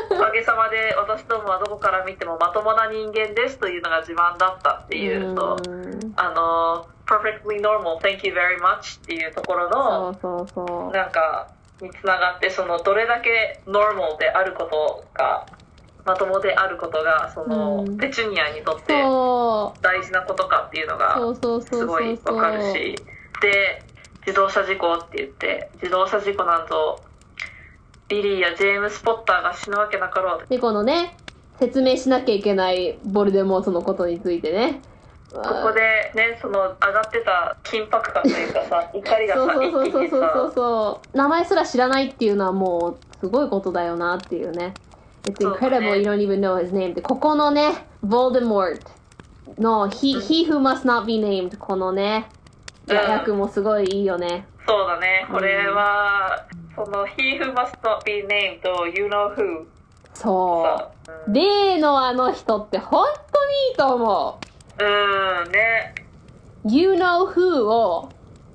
[0.09, 0.17] そう。
[0.17, 10.91] おかげさまで私どもはどこから見てもまともな人間ですというのが自慢だったっていうと、うんあの perfectly normal thank you very much っていうところのそうそうそう。
[10.91, 11.47] なんか
[11.81, 15.45] につながってそのどれだけ normal であることが
[16.05, 18.93] まともであることがその、うんペチュニアにとって。
[19.81, 21.17] 大事なことかっていうのが
[21.61, 22.95] すごいわかるし
[23.41, 23.81] で
[24.25, 26.99] 自動車事故って言って自動車事故なんぞ
[28.09, 31.15] リリーやジェームス・ポッターが死ぬわけなかろうで、このね、
[31.59, 34.81] 説明しなきゃいけないボルデモートのことについてね。
[35.33, 41.17] ここでねその上がってた緊迫感というかさ 怒りがさそうそうそうそうそうそうさそう。
[41.17, 44.73] 名前すら知らないっていうのはもう、すごいことだよなっていうね。
[45.23, 46.93] It's そうだ incredible ね you don't even know his name.
[46.93, 48.91] で、ここのね、ボルデモート
[49.59, 54.45] の he, he who must not be named このね、うん役もすごいいいよね。
[54.67, 56.45] そうだねこれは、
[56.75, 59.65] その He who must not be named と You know who
[60.13, 60.91] そさ、
[61.27, 61.33] う。
[61.33, 64.39] 例のあの人って本当にいいと思
[64.79, 64.83] う。
[64.83, 65.95] んうんね。
[66.65, 66.71] う。
[66.71, 68.09] You know who を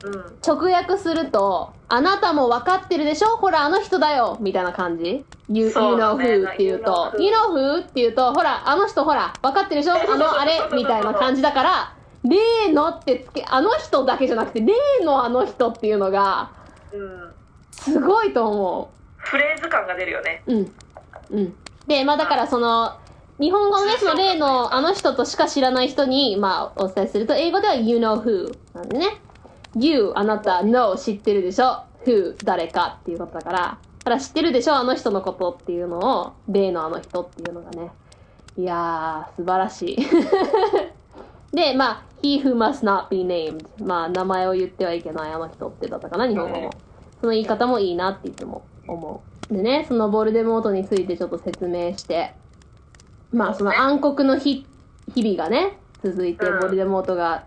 [0.04, 0.38] うん。
[0.46, 3.36] 直訳すると、あなたも分かってるでしょ？
[3.36, 4.36] ほら、あの人だよ。
[4.40, 5.24] みたいな感じ。
[5.48, 9.94] you, you そうだ know ね who っていうと、You You know who っていうと、ほら、あの人ほら、分かってるでしょ？
[9.94, 16.52] あのあれみたいな感じだから、例のってつけ、あの人だけじゃなくて、例のあの人っていうのが、
[16.92, 17.34] うん
[17.82, 20.54] すごいと思フレーズ感が出るよねう。
[20.54, 20.72] うん。
[21.30, 21.54] うん。
[21.86, 22.98] で、まあだからその、
[23.40, 29.20] 日本語のね、その例のあの人としか知らない人に、まあ、お伝えすると、英語では you know who なんでね。
[29.76, 37.90] you あなた know 知ってるでしょ who 誰かっていうことだから、だから知ってるでしょあの人のことっていうのを、例のあの人っていうのがね。
[38.56, 39.96] いやー、素晴らしい。
[41.54, 43.64] で、まあ、he who must not be named。
[43.84, 46.70] まあ、名前を言ってはいけないあの人ってだったかな、日本語も。
[47.20, 49.54] その言い方もいいなっていつも思う。
[49.54, 52.34] でね、そのボルデモートについてちょっと説明して、
[53.32, 54.66] まあ、その暗黒の日、
[55.14, 57.44] 日々がね、続いて、うんボルデモートが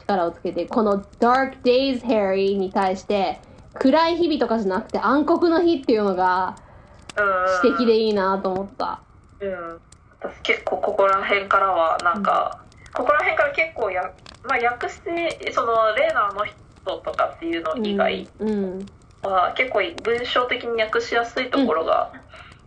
[0.00, 3.40] 力をつけて、この Dark Days Harry に対して、
[3.74, 6.56] 暗い日々とかじゃなくて暗黒の日っていうのが
[7.16, 9.00] うん素敵でいいなと思った。
[9.40, 9.80] うん
[10.20, 12.60] 私結構ここら辺からはなんか、
[12.94, 14.02] ここら辺から結構や、
[14.44, 18.48] まあ、訳してそのレーナーの人とかっていうの以外うん。
[18.48, 18.86] うん
[19.28, 22.12] は結構文章的に訳しやすいところが、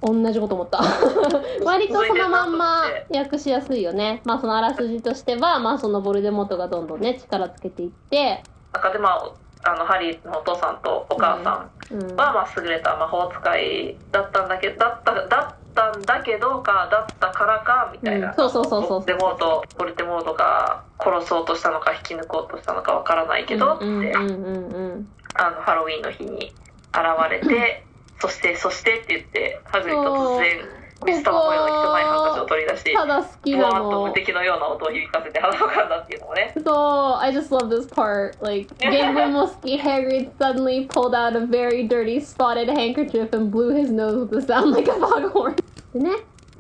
[0.01, 0.80] 同じこと思った。
[1.66, 4.22] 割とそのまんま訳しやすいよね。
[4.26, 12.14] まあそのあらすじとしては、まあそのボルデモートがどんどんね、力つけていって、なんかでまああのハリーのお父さんとお母さうん。
[12.14, 12.16] ん。
[12.16, 18.36] は、まあ、優れた魔法使いだったんだけどだっただったんだけどかだったからかみたいな、うん。
[18.36, 25.08] そうそうそうそうボルテモートボルテモートが殺そうとしたのか引き抜こうとしたのかわからないけどって、うんうんうんうん。
[25.36, 26.51] あのハロウィンの日に
[26.91, 27.84] 現れて
[28.20, 30.60] そしてそしてって言ってハグリッド突然
[31.05, 34.14] 水玉模様の汚いハンカチを取り出し、ただ好きなふわっと無の。
[34.14, 36.53] 敵のような音を響かせてっていうのもね。
[36.55, 38.34] そう、I just love this part.
[38.43, 44.39] Like, 原文も好き、Hagrid suddenly pulled out a very dirty spotted handkerchief and blew his nose with
[44.39, 45.55] a sound like a foghorn.
[45.93, 46.12] でね、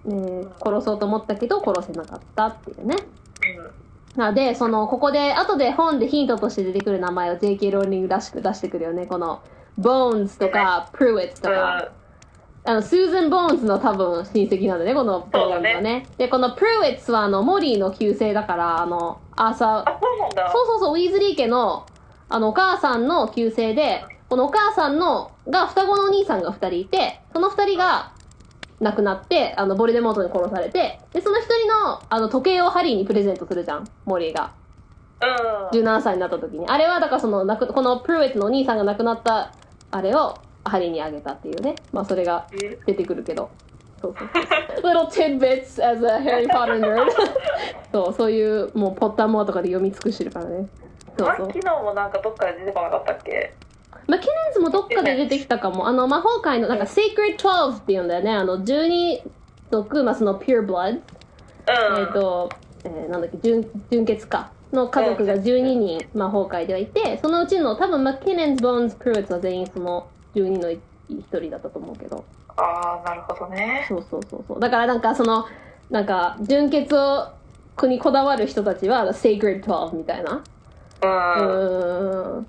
[0.05, 2.95] えー殺そうと思ったけど殺せなかったっていうね。
[4.17, 7.69] なので、その、ここで、後で本でヒントとして出てくる名前を J.K.
[7.69, 9.05] ローリングらしく出してくるよね。
[9.05, 9.41] この、
[9.79, 11.91] Bones とか、Pruitt とうんか。
[12.65, 16.07] あの、スーザン・ボーンズの多分親戚なんだね、このプログラムがね。
[16.17, 21.85] で、この Pruitts はあの、モリーの旧姓だから、あの、アーサー、あそうなんだそうそうそう、ウィーズリー家の、
[22.27, 28.11] あの、お母さんの旧姓で、このお母さんの、が双子のお兄さんが二人いて、その二人が
[28.79, 34.51] 亡くなって、あの、ボルデモートに殺されて、で、その一人の、あの、時計をハリーにプレゼントするじゃん、モリーが。
[35.19, 36.67] うん17歳になった時に。
[36.67, 39.51] あれは、だからその、なくこのプルウェットのお兄さんが亡くなった、
[39.89, 41.75] あれを、ハリーにあげたっていうね。
[41.91, 42.77] まあ、それがえ？
[42.85, 43.49] 出てくるけど。
[44.01, 44.29] そうそう
[44.81, 44.91] そう。
[44.91, 47.07] little tidbits as a Harry Potter nerd.
[47.91, 50.67] そう、そういう、もう、ポッターモアとかで読み尽くしてるからね。
[51.17, 51.59] そうそうマキ。
[51.61, 53.55] ノもなんかどっかで出てこなかったっけ？
[54.07, 55.87] まあ、ケネンズもどっかで出てきたかも。
[55.87, 58.31] あの、魔法界の、なんか、Sacred 12って言うんだよね。
[58.31, 59.21] あの、12
[59.69, 61.01] 族、まあ、その Pure Blood。
[61.69, 62.49] うんえっ、と、
[62.85, 64.51] えーなんだっけ、純、純血か。
[64.73, 70.81] の家族が12人魔法界ではいて、そのうちの多分、マッケネンズ、ボーンズ、プルーツは全員その12の一
[71.31, 72.23] 人だったと思うけど。
[72.57, 74.59] ああなるほどねそうそうそうそう。
[74.59, 75.45] だからなんかその、
[75.89, 77.29] なんか、純血を、
[77.83, 80.43] にこだわる人たちは、Sacred 12みたいな。
[81.01, 82.47] うん、うーん。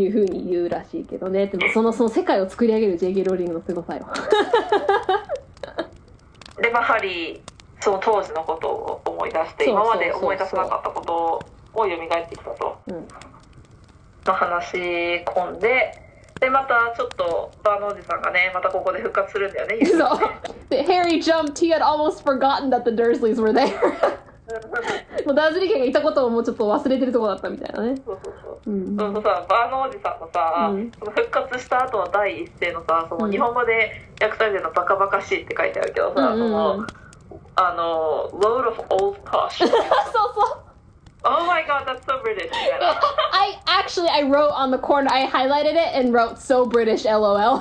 [0.00, 1.46] いう風に言うらしいけどね。
[1.46, 3.24] でもその、その世界を作り上げる J.K.
[3.24, 4.06] ローリングの凄さよ。
[6.60, 7.40] でまあハリー
[7.80, 11.40] その当時のことを思い出して今まで思い出せなかったことを
[11.74, 11.88] 蘇っ
[12.28, 13.06] てきたとうん。
[14.26, 14.76] の話し
[15.24, 15.94] 込んで
[16.40, 19.98] でまたちょっとバーのおじさんがねまたここで復活するんだよね そう。
[20.68, 23.68] で、Harry jumped, he had almost forgotten that the Dursleys were there.
[25.26, 27.96] もうダーズリー家がいたことをもうちょっと忘れてるとこだったみたいなね。
[28.04, 28.96] そうそうそううん。
[28.96, 36.86] そうそうさバーのおじさんのさ、うんその復活した後の第一声のさその日本語で訳されてるのバカバカしいって書いてあるけどさ、うんうんうんその
[37.60, 39.80] あの load of old posh そうそう。
[41.24, 42.48] oh my god that's so British
[43.32, 47.60] I actually I wrote on the corner I highlighted it and wrote so British LOL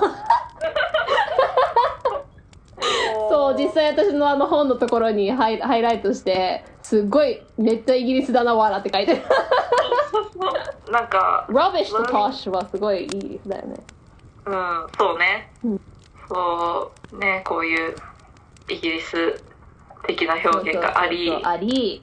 [3.30, 3.58] そう。
[3.58, 9.16] 実際私のあの本のところにハイハイライトしてすっごいめっちゃイギリスだなわらって書いて。
[9.16, 9.22] る
[10.92, 13.78] なんか Rubbish to posh はすごいイギリスだよね。
[14.46, 15.82] うんそうね、うん。
[16.30, 17.96] そうねこういう
[18.70, 19.42] イギリス
[20.06, 21.32] 的な表現があり。
[21.44, 22.02] あり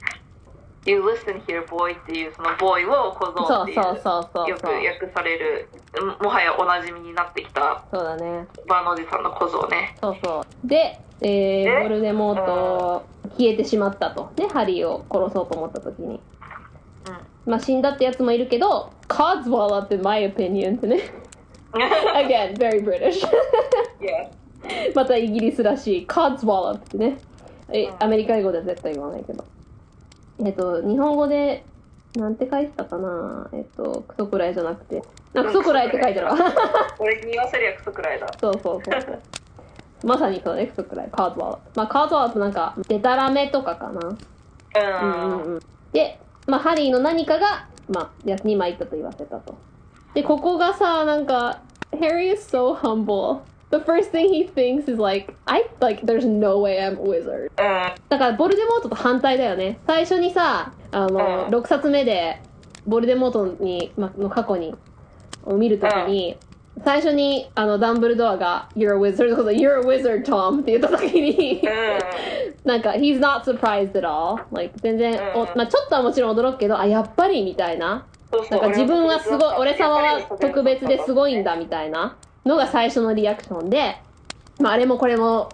[0.87, 4.49] You listen here boy っていうそのボーイを小僧っていうそうそうそうそう。
[4.49, 5.69] よく訳される
[6.21, 8.47] もはやおなじみになってきたそうだね。
[8.69, 9.97] バーのおじさんの小僧ね。
[10.01, 10.67] そうそう。
[10.67, 13.07] で、えー、えボルデモート
[13.39, 14.31] 消えてしまったと。
[14.37, 16.21] ねハリーを殺そうと思った時に。
[17.47, 21.01] まあ死んだってやつもいるけど Codswallop in my opinion ってね。
[21.73, 23.27] Again, very British.
[24.95, 27.19] またイギリスらしい Codswallop ってね。
[27.73, 29.43] えアメリカ英語では絶対言わないけど
[30.41, 31.65] えっと日本語で
[32.15, 33.49] なんて書いてたかな？
[33.53, 35.03] えっとクソくらいじゃなくて
[35.35, 36.53] あクソくらいって書いてあるわ
[36.99, 39.23] 俺に言わせりゃクソくらいだそうそうそうそう
[40.05, 41.61] まさにそのネクストくらい、カーズワード。
[41.77, 44.01] まあ、カーズワードなんか、デタラメとかかな。
[44.03, 45.13] うん。
[45.13, 45.61] うんうんうん。
[45.95, 49.55] で、まあ、ハリーの何かが、まあ、やに参ったと言わせたと。
[50.13, 51.61] で、ここがさ、なんか、
[51.93, 53.39] Harry is so humble.
[53.71, 57.51] The first thing he thinks is like, I, like, there's no way I'm a wizard.
[57.59, 57.95] うん。
[58.09, 59.79] だから、ボルデモートと反対だよね。
[59.87, 62.41] 最初にさ、あの、うん6冊目で、
[62.87, 64.75] ボルデモートに、ま、の過去に、
[65.45, 66.37] を見るときに、
[66.85, 70.61] 最初に、あの、ダンブルドアが、You're a wizard, You're a wizard, Tom!
[70.61, 72.69] って言ったときに、うん。
[72.69, 74.41] なんか、he's not surprised at all.
[74.53, 78.07] Like, 全然、おうんまあちょっとはもちろん驚くけど、あ、やっぱりみたいな。
[78.33, 81.53] そうそうなんか自分はすごい、俺様は特別ですごいんだ。
[81.53, 84.01] だみたいなのが最初のリアクションで、
[84.61, 85.49] まああれもこれも、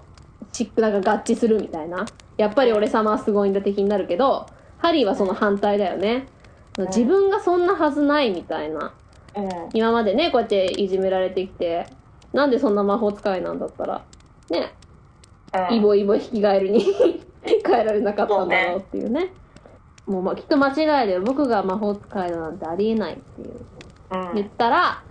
[0.53, 2.07] しなんか合致するみたいな。
[2.37, 4.47] やっぱり俺様はすごいんだ的になるけど、
[4.79, 6.27] ハリーはその反対だよね。
[6.79, 8.95] 自分がそんなはずないみたいな。
[9.37, 9.49] うん。
[9.75, 11.87] 今までね、こうやっていじめられてきて、
[12.33, 14.05] なんでそんな魔法使いなんだったら、
[14.49, 14.73] ね、
[15.71, 15.77] うん。
[15.77, 16.85] イボイボ引きガエルに
[17.45, 19.33] 変えられなかったんだろうっていうね。
[20.07, 23.61] もうまあきっと間違いで僕が魔法使いだなんてありえないっていう。
[24.13, 24.35] うん。
[24.35, 25.03] 言ったら、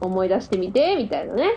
[0.00, 1.54] 思い出してみて、みたいなね。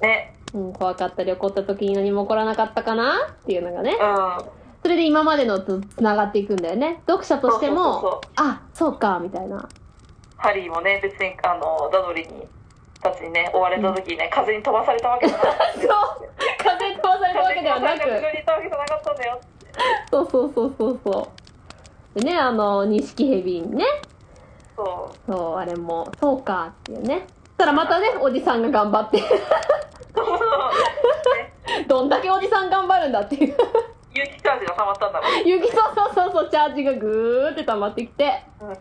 [0.00, 0.34] ね。
[0.54, 3.92] うん、怖かったり怒った時に何も起こらなかったかなっていうのがね。
[3.92, 4.44] うん。
[4.82, 7.00] それで今までのと繋がっていくんだよね。
[7.06, 9.68] 読者としても、そうそうそうそうあ、そうか、みたいな。
[10.36, 12.46] ハリーもね、別に、あの、ダドリに、
[13.02, 15.86] たちにね、追われた時にね、風に飛ばされたわけじゃなくて。
[15.88, 16.24] そう
[16.58, 19.40] 風に飛ばされたわけではなく風に飛ばされて後ろにいたわけじゃなかったんだよ。
[20.10, 21.32] そうそうそうそうそ
[22.16, 22.20] う。
[22.20, 23.84] でね、あの、錦蛇にね、
[24.76, 25.32] そう。
[25.32, 27.26] そう、あれも、そうかっていうね。
[27.56, 29.22] たらまたね、おじさんが頑張って。
[31.88, 33.56] どんだけおじさん頑張るんだっていう。
[34.14, 35.48] 有機チャージが溜まったんだろう。
[35.48, 38.44] 雪そうそうそうそう、チャージがぐーって溜まってきて。
[38.60, 38.76] うん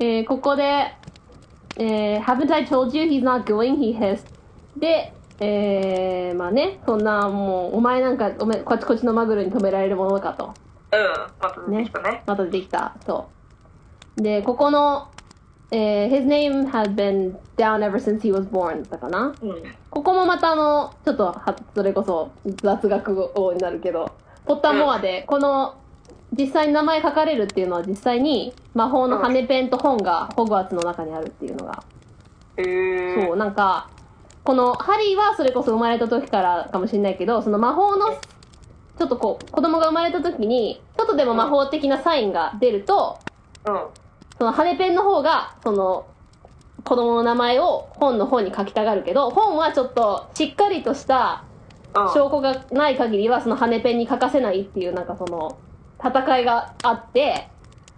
[0.00, 0.94] えーここで、
[1.76, 3.76] えー Haven't I told you he's not going?
[3.76, 4.26] He hissed.
[4.76, 10.54] で、えー、まあね、そんなもう、お前なんかおめこっちこっちのマグロに止められるものかと。
[10.92, 11.10] うん。
[11.40, 12.22] また出てきたね。
[12.26, 12.94] また出てきた。
[13.04, 13.28] そ
[14.18, 14.22] う。
[14.22, 15.08] で、ここの、
[15.70, 19.34] えー His name had been down ever since he was born だかな？
[19.42, 19.62] うん。
[19.90, 22.30] ここもまたあの、ちょっとは、それこそ
[22.62, 24.10] 雑学王になるけど、
[24.46, 25.74] ポッターモアで、この、
[26.36, 31.82] 実際に名前書かれるっていうのは実際に魔法の羽ペンと本がホグワーツの中にあるっていうのが。
[32.56, 33.26] へー。
[33.26, 33.88] そう、なんか、
[34.44, 43.18] このハリーはそれこそ生まれた時からかもしれないけど、その魔法の、ちょっとこう、子供が生まれた時に、ちょっとでも魔法的なサインが出ると、
[43.66, 43.80] うん。
[44.38, 46.06] その羽ペンの方が、その、
[46.84, 51.44] 子供の名前を本の方に書きたがるけど、本はちょっとしっかりとした
[51.94, 52.08] うん。
[52.14, 55.58] 証拠がない限りはその羽ペンに書かせないっていうなんかその
[56.02, 57.48] 戦いがあって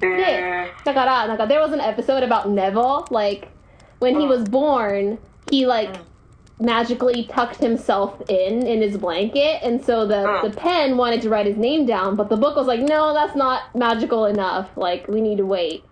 [0.02, 3.48] へだからなんか there was an episode about Neville like
[4.00, 5.18] when he was born
[5.50, 5.98] he like
[6.60, 10.50] magically tucked himself in in his blanket and so the Mm.
[10.50, 13.34] the pen wanted to write his name down but the book was like no that's
[13.36, 15.82] not magical enough like we need to wait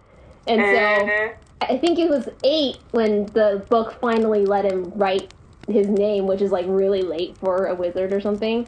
[0.48, 0.64] and ー。
[0.64, 5.28] so へ I think it was eight when the book finally let him write
[5.66, 8.64] his name, which is like really late for a wizard or something.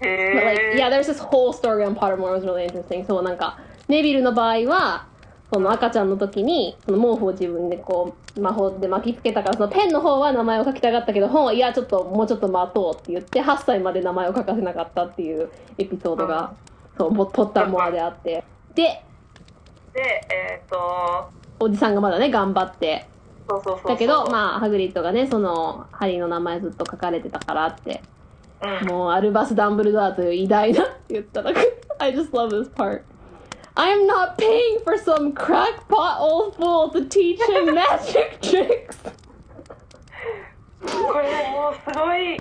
[0.00, 0.78] But like, ー。
[0.78, 3.04] yeah, there's this whole story on Pottermore was really interesting.
[3.06, 3.58] そうなんか、
[3.88, 5.06] ネビルの場合は、
[5.52, 16.54] その赤ちゃんの時に、その毛布を自分でこう、魔法で巻きつけたから、そのペンの方は名前を書きたがったけど、本はいや、ちょっと、もうちょっと待とうって言って、8歳まで名前を書かせなかったっていうエピソードが、
[16.96, 18.44] そう、ポポッターモアであって。
[18.74, 19.02] で、
[19.92, 23.06] で、えっ、と、おじさんがまだね、頑張って、
[23.48, 23.88] そうそうそう。
[23.88, 28.02] だけど、まあ、ハグリッドがね、その、ハリーの名前ずっと書かれてたからって、
[28.62, 28.88] うん。
[28.88, 31.52] もう、アルバス・ダンブルドアという偉大なって言ったら、
[31.98, 33.02] I just love this part.
[33.74, 38.96] I'm not paying for some crackpot old fool to teach him magic tricks.
[40.82, 42.36] これもうすごい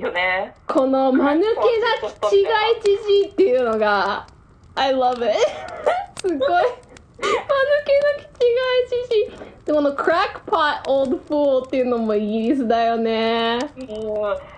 [0.00, 0.54] よね。
[0.66, 2.46] この、間抜けな気違い
[2.82, 4.26] 知事っていうのが、
[4.74, 5.38] I love it.
[6.20, 6.83] すごい。
[7.18, 7.30] 間抜
[7.86, 8.48] けな気違
[8.86, 9.64] い知事。
[9.66, 13.58] で、この crackpot old fool っていうのもイギリスだよね。
[13.76, 14.54] うん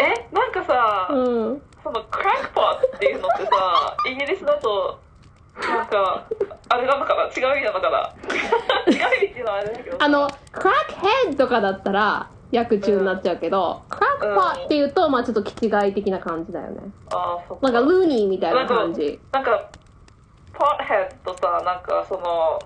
[0.00, 1.62] え、なんかさ、うん。
[1.82, 4.98] そのクラックポットっていうのってさ、 イギリスだと、
[5.60, 6.24] なんか、
[6.68, 7.22] あれなのかな？
[7.24, 8.14] 違う意味なのかな？
[8.86, 9.96] 違う意味っていうのはあれだけど。
[10.00, 16.80] あの、クラックヘッドとかだったら、訳中になっちゃうけど、クラックポッっていうと、まあちょっと気違い的な感じだよね。
[17.10, 19.18] あーそっなんか、ルーニーみたいな感じ。
[19.32, 19.68] なんか、
[20.58, 22.58] ポットヘッドとさ、なんかその、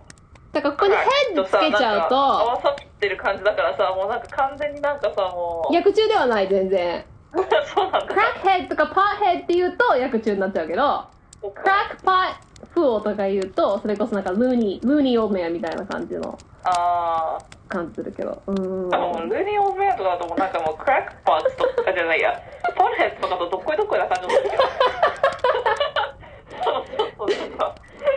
[0.52, 7.04] だから、ここにヘッドつけちゃうなんか合と、わさってる感じだからさ、もうなんか完全になんかさ、もう、訳中ではない、全然。
[7.74, 8.06] そうなんだ。
[8.06, 8.14] ク。
[8.14, 11.04] ラックヘッドとかポッヘッドっていうと、訳中になっちゃうけど、
[11.50, 17.38] クラックポッフオとか言うとそれこそなんかルーニールーニーオーメアみたいな感じのあ
[17.68, 18.40] 感じするけど。
[18.46, 18.94] うーん。
[18.94, 22.40] あもうルーニー・オーベアとかだともうなんかもうクラックパーツとかじゃないや。
[22.76, 24.62] ポンヘッドとかとどっこいどっこいな感じもするけど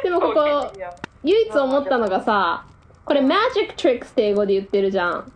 [0.03, 0.71] でもここ
[1.23, 2.65] 唯一思ったのがさ
[3.05, 5.31] これマジックトリックスって英語で言ってるじゃん。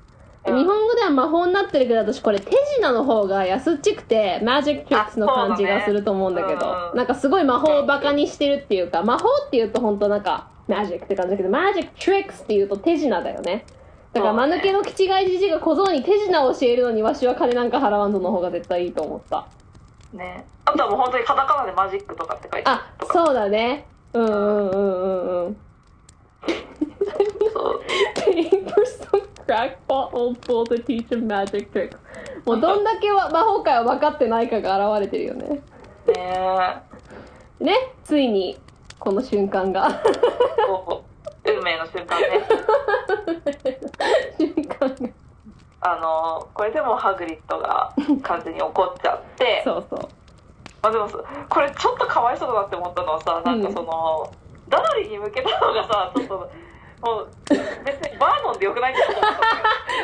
[0.46, 0.66] 日うん。
[0.66, 13.66] 本語では魔法になってるけど私これ手品の方が安っちくてマジックトリックスの感じがすると思うんだけどねうんなんかすごい魔法をバカにしてるっていうか魔法って言うと本当なんかマジックって感じだけどマジックトリックスって言うと手品だよね。
[14.14, 19.46] だから間抜けの気違いじじいが小僧に手品を教えるのにわしは金なんか払わんぞの方が絶対いいと思った。
[20.14, 23.26] ねあとはもう本当にカタカナでマジックとかって書いてあとか。
[23.26, 23.86] そうだね。
[24.14, 25.58] うんうんうんうんうん。
[27.54, 27.82] そう。
[28.16, 31.98] Paying for some crackpot old fool to teach him magic tricks
[32.46, 35.50] もうどんだけは魔法界を分かってないかが現れてるよね。
[35.50, 35.62] ね。
[37.60, 38.58] えねついに
[39.00, 40.02] この瞬間が。
[41.46, 42.46] 運命の瞬間ね。
[44.38, 45.10] 瞬間が。
[45.82, 49.62] あのこれでもハグリッドが完全に怒っちゃって。
[49.66, 50.00] そうそう。
[50.00, 50.08] ま
[50.82, 51.18] あ、でもさ
[51.50, 54.34] これちょっとかわいそうだなって思ったのはさなんかその、
[54.70, 56.50] ダドリーに向けたのがさ ちょっと
[57.02, 59.40] もう別にバーノンでよくないって思ったんだ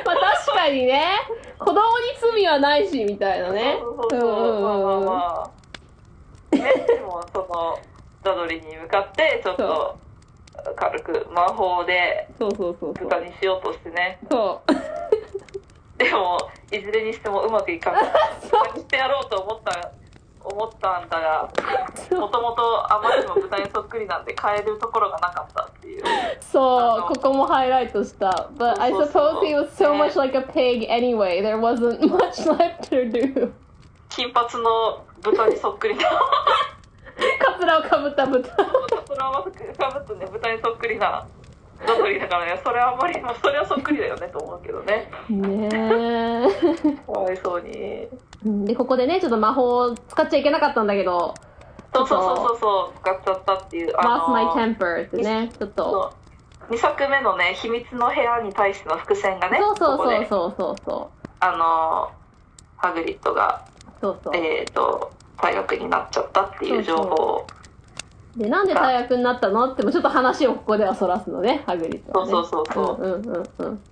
[0.05, 0.15] まあ
[0.45, 1.03] 確かにね。
[1.59, 1.83] 子供に
[2.19, 3.77] 罪はないしみたいなね。
[3.81, 5.51] そうそうそうまあまあま
[6.53, 7.79] あねでもその
[8.23, 9.97] ダドリーに向かってちょっと
[10.75, 13.07] 軽く魔法でそうそうそうそう。
[13.07, 14.19] 豚にしようとしてね。
[14.29, 14.73] そう。
[15.97, 16.37] でも
[16.71, 18.03] いずれにしてもうまくいかない。
[18.49, 19.91] 豚にしてやろうと思った
[20.45, 21.49] 思ったんだが
[22.17, 26.03] もともとあまりにも豚にそっくりなんで変えるところがなかったっていう
[26.39, 28.49] そうここもハイライトした。
[28.57, 31.41] But I suppose he was so much like a pig anyway.
[31.41, 33.51] There wasn't much left to do.
[34.09, 36.03] 金髪の豚にそっくりな
[37.39, 38.49] カツラをかぶった豚。
[38.55, 39.63] カツラをかぶって
[40.15, 41.25] ね豚にそっくりな
[41.85, 45.69] だからねそれはあんまりもうそれはそっくりだよねと思うけどねね
[47.05, 48.09] かわいそうにえ。
[48.45, 51.33] で、ここでね、ちょっと魔法を使っちゃいけなかったんだけど、
[51.93, 55.91] そうそうそうそうそう使っちゃったっていう lost my temper ってね、ちょっと。
[55.91, 56.25] そう
[56.73, 61.27] 2作目のね秘密の部屋に対しての伏線がねそうそうそうそうそうそう。
[61.39, 62.11] あの
[62.77, 63.65] ハグリッドが
[64.01, 64.35] そうそう。
[64.35, 65.11] えっ、と
[65.41, 67.47] 大学になっちゃったっていう情報を
[68.37, 69.71] で、なんで大学になったの？
[69.71, 72.31] ってもちょっと話をここではそらすのね、ハグリッドはね。
[72.31, 73.05] そうそうそうそう。
[73.05, 73.83] うんうんうんうん。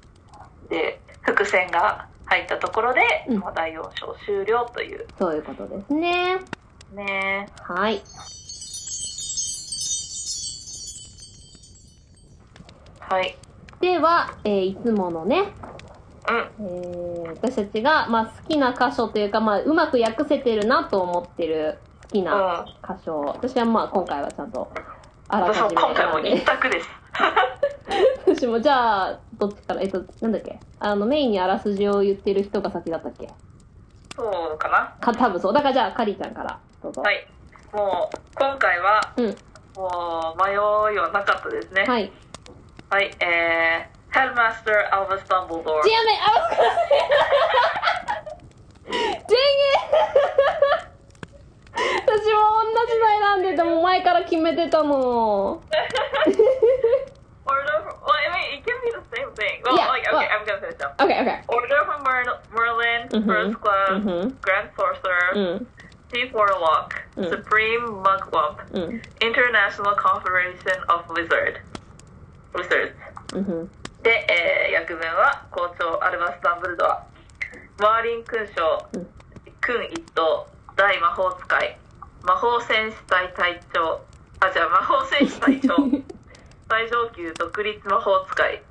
[0.69, 3.39] で伏線が入ったところで、うん。
[3.39, 5.05] まあ、第4章終了という。
[5.17, 6.39] そういうことですね。
[6.93, 7.49] ね。
[7.61, 8.01] はい。
[12.99, 13.37] はい。
[13.79, 15.53] では、えーいつものね、
[16.27, 16.67] うん。
[16.67, 24.71] えー私たちが、まあ、好きな箇所というか、まあ、うまく訳せてるなと思ってる好きな箇所を、私はまあ今回はちゃんと
[25.27, 26.89] あらかじめ今回も一択です。
[28.25, 30.59] 私もじゃあどっちからえっとなんだっけ？
[30.79, 33.29] あのメインにあらすじを言ってる人が先だったっけ？
[34.15, 34.23] そ
[34.55, 34.93] うかな。
[35.01, 35.53] か多分そう。
[35.53, 36.57] だからじゃあカリちゃんから。
[36.81, 37.01] どうぞ。
[37.01, 37.27] はい。
[37.73, 39.35] もう今回はうん。
[39.75, 41.83] もう迷いはなかったですね。
[41.87, 42.11] はい。
[42.91, 45.89] はい、えー、ヘルマスター・アルバス・ダンブルドア Damn it!
[45.89, 46.61] I was gonna
[48.85, 49.35] say Dang
[50.83, 50.92] it!
[51.73, 55.61] 私も同じの選んでても前から決めてたの
[57.45, 59.61] Order from, well, I mean, it can be the same thing.
[59.65, 60.93] Well, Yeah, like, okay, well- I'm gonna finish now.
[60.97, 64.41] OK OK Order from Mer- Merlin, Mhm, First Class, mhm.
[64.41, 65.67] Grand Sorcerer, うん
[66.13, 67.29] Chief Warlock, Mm.
[67.29, 71.59] Supreme Mugwump, うん International Confederation of Wizard,
[72.53, 72.93] Wizards.
[73.33, 73.71] うん
[74.03, 77.03] で、えー、訳文は校長アルバス・ダンブルドア
[77.79, 79.07] マーリン勲章うん
[79.61, 80.45] 君一等
[80.75, 81.77] 大魔法使い。
[82.23, 84.01] 魔法戦士隊隊長。
[84.39, 85.75] あじゃあ魔法戦士隊長。
[86.69, 88.61] 最上級独立魔法使い。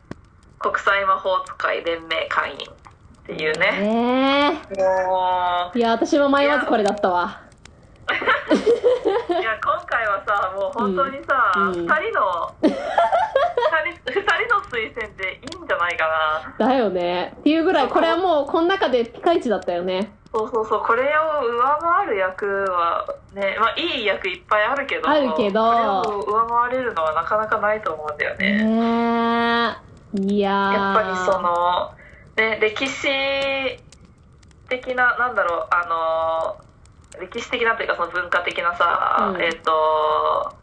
[0.58, 3.70] 国際魔法使い連盟会員っていうね。
[3.80, 4.76] え
[5.06, 7.40] もー、いや私も迷わずこれだったわ。
[8.08, 12.76] ういや今回はさもう本当にさ、うん二人の二人
[14.10, 16.08] 二人の推薦でいいんじゃないか
[16.58, 16.66] な。
[16.66, 17.34] だよね。
[17.40, 25.60] っていうぐらいこれはもうこの中でピカイチだったよねそうそうそうこれを上回る役はねまあいい役いっぱいあるけどあるけど。
[25.60, 29.76] これを上回れるのはなかなかないと思うんだよね、ね
[30.14, 30.20] え。
[30.22, 30.72] いやー。
[30.72, 31.92] やっぱりその
[32.36, 33.08] ね歴史
[34.70, 36.56] 的ななんだろうあ
[37.14, 39.42] の歴史的なというかその文化的なさ、うん。
[39.42, 39.70] えっ、と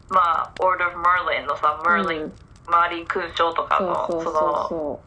[0.08, 2.32] まあ Order of Merlin のさ Merlin、うん。
[2.66, 5.00] マーリン勲章とかそうのそうそそのそ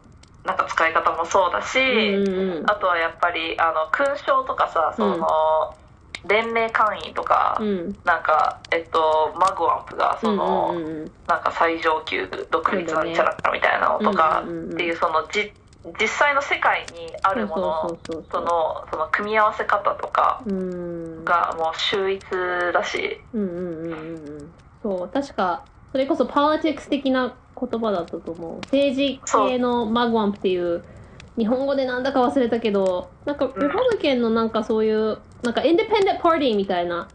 [0.44, 2.70] なんか使い方もそうだし、ううんうん。
[2.70, 5.26] あとはやっぱりあの勲章とかさその、
[6.26, 7.96] 連盟会員とか、うん。
[8.04, 11.12] なんか、えっと、マグワンプがその、うんうんうんうん。
[11.26, 14.74] なんか最上級独立のキャラクターみたいなのとかうんうんうんうん。
[14.74, 15.52] っていうそのじ
[16.00, 21.24] 実際の世界にあるものそうそうそうそそうのその組み合わせ方とかうん。
[21.24, 22.24] がもう秀逸
[22.72, 24.54] だし、うんうんうんうんうん。
[24.82, 28.56] そう、確か、それこそ politics 的な言葉だったと思う。
[28.64, 30.82] 政治系のマグワンプっていう、
[31.36, 37.08] 日本語でなんだか忘れたけど、なんか、うんリパブリケンのなんかそういう、なんかインディペンデントパーティーみたいな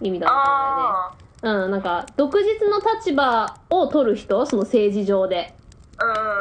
[0.00, 1.62] 意味だったんだよね。
[1.62, 5.54] あうん、なんか、独自の立場を取る人、その政治上で。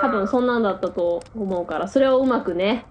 [0.01, 2.85] 多分そんなんだったと思うから、それをうまくね、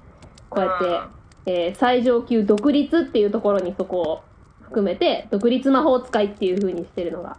[0.49, 1.01] こうやって、
[1.47, 4.23] えー最上級独立っていうところにそこを
[4.63, 7.37] 含めて、独立魔法使いっていう風にしてるのが。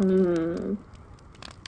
[0.00, 0.78] うん、うん。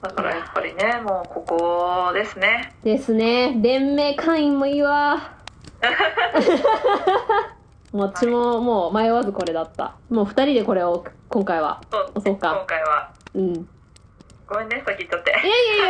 [0.01, 3.53] だからやっぱりねもうここですねですね。
[3.61, 5.33] 連盟会員もいいわ。
[7.93, 9.95] もっちももう迷わずこれだった。
[10.09, 11.81] もう二人でこれを今回は。
[11.91, 13.67] そうそうか今回はうん。
[14.51, 15.43] ごめんね先言っちゃっていやい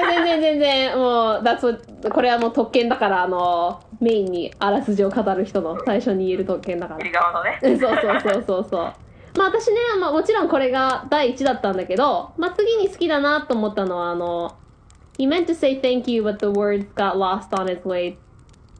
[0.05, 1.75] やいや、全然全然、もう、だそ
[2.11, 7.09] これはもう特権だから、あの、メインにあらすじを語る人の最初に言える特権だから右。
[7.11, 8.93] 側のね そうそうそうそうそう。
[9.37, 14.55] まあ私ね、まあもちろんこれが第一だったんだけど、まあ次に好きだなと思ったのは、あの、
[15.17, 18.17] He meant to say thank you, but the words got lost on its way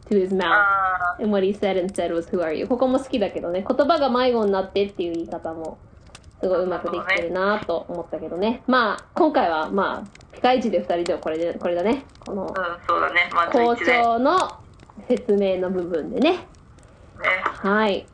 [0.10, 0.47] to his mouth.
[0.47, 2.68] あ And what he said instead was, Who are you?
[2.68, 5.78] ここも好きだけどね、言葉が迷子になってっていう言い方も、
[6.41, 8.64] すごいうまくできてるなと思ったけどね。
[8.66, 12.04] まあ、今回は、まあ、ピカイチで二人ではこれで、これだね。
[12.26, 12.54] このうん、
[12.88, 14.58] そうだねまあ校11でね長の
[15.08, 16.47] 説明の部分でね。
[17.43, 18.08] はい。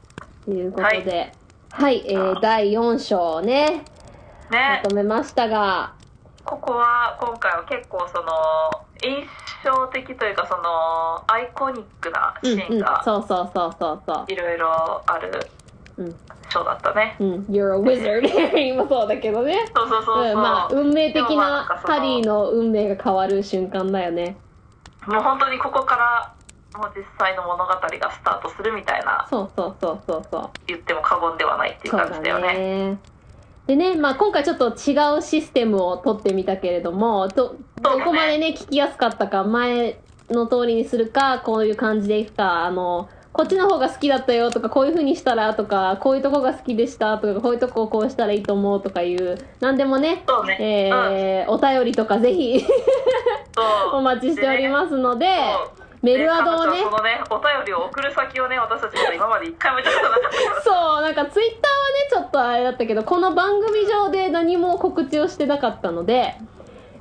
[0.44, 1.32] ということで、はい、
[1.80, 3.84] えー、第4章ね、
[4.50, 5.94] まねとめましたが、
[6.44, 8.32] ここは今回は結構その
[9.04, 9.28] 印
[9.64, 14.32] 象的というかそのアイコニックなシうんうんーンが、そうそうそうそうそう。
[14.32, 15.32] いろいろある
[15.98, 16.16] うん
[16.50, 17.16] ショーだったね。
[17.20, 19.70] うん、You're a wizard 今そうだけどね。
[19.76, 20.32] そうそうそうそう。
[20.32, 24.38] うん、まあ、運命的なハリーの運命が変わる瞬間だよね。
[25.06, 26.34] もう本当にここから
[26.78, 30.50] もう実際の物語がスタートするみたいなそうそうそうそうそう。
[30.68, 32.54] 言っても過言ではないっていう感じだよね。
[32.54, 32.98] ね。
[33.68, 40.00] でね、まあ今回ちょっと違うシステムを取ってみたけれども、ど、どこまでね、聞きやすかったか、前
[40.30, 50.58] の通りにするか、こういう感じでいくか、あの、こっちの方が好きだったよとか、こういう風にしたらとか、こういうとこが好きでしたとか、こういうとこをこうしたらいいと思うとかいう、なんでもね、そうね。
[50.60, 52.66] えーお便りとかぜひ
[53.94, 55.28] お待ちしておりますので、
[55.78, 56.82] そうメルアドをね。
[56.84, 61.62] そのねお便りを送る先をね私たちまだ今まで一回も言ったことなかったそう、なんかツイッターはね、
[62.12, 66.36] ちょっとあれだったけど、この番組上で何も告知をしてなかったので、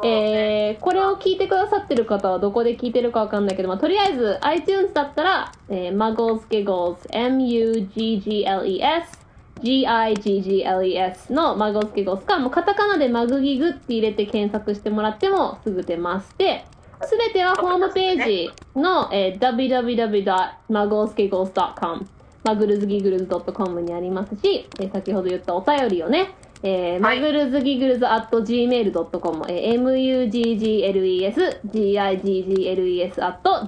[0.05, 9.19] えー、これを聞いてくださってる方はどこで聞いてるかわかんないけど、まあ、とりあえず iTunes だったら、えー、Muggles Giggles M-U-G-G-L-E-S
[9.63, 16.35] G-I-G-G-L-E-S の Muggles Giggles か、もうカタカナでマグギグって入れて検索してもらってもすぐ出ます。
[16.37, 16.67] で、
[17.03, 22.09] すべてはホームページの、えー www.mugglesgiggles.com
[22.45, 31.61] マグルズギグルズ .com にありますし、えー先ほど言ったお便りをね、えーはいマグルズギグルズ gmail.com、えー muggles giggles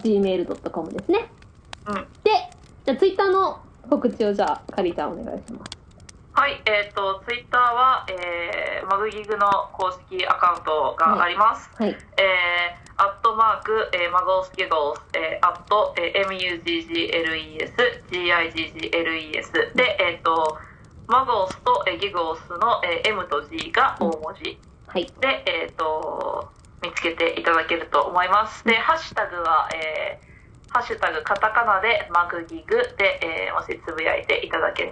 [0.03, 1.31] gmail.com ですね。
[1.89, 2.31] うんで、
[2.85, 3.59] じゃあツイッターの
[3.89, 5.71] 告知をじゃあ、カリーちゃんお願いします。
[6.33, 11.89] はいえっ、とツイッターは、えー、マグギグの公式アカウントがあります、はい。
[11.91, 17.71] えー、アットマーク、えー、マゴースギゴース、えー、アット、えー、MUGGLES、
[18.11, 20.59] GIGGLES で、えっ、と、
[21.07, 25.07] マゴースと、えー、ギゴースの、えー、M と G が大文字はい。
[25.21, 26.51] で、えっ、と、
[26.83, 28.65] 見つけていただけると思います。
[28.65, 34.91] で、ハッシュタグは、えー、ハッシュタグカタカナでマグギグで、えー、もしつぶやいていただけ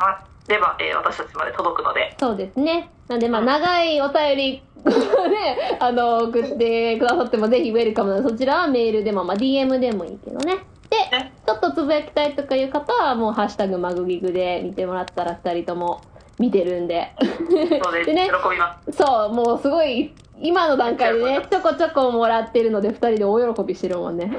[0.48, 2.90] れば、えー、私たちまで届くので、そうですね。
[3.08, 10.58] なんで、まあ、長いお便りね、 あの、送ってくださってもぜひウェルカムなそちらはメールでも、まあ、DM でもいいけどね。
[10.88, 16.00] でね、ちょっとつぶやきたいとかいう方は、もう、ハッシュタグマグギグで見てもらったら二人とも
[16.38, 17.12] 見てるんで。
[17.50, 18.92] ので、 でね喜びます。
[18.92, 24.26] そう、もうすごい、今の段階でね、ちょこちょこもらってるので、二人で大喜びしてるもんね。
[24.26, 24.38] ね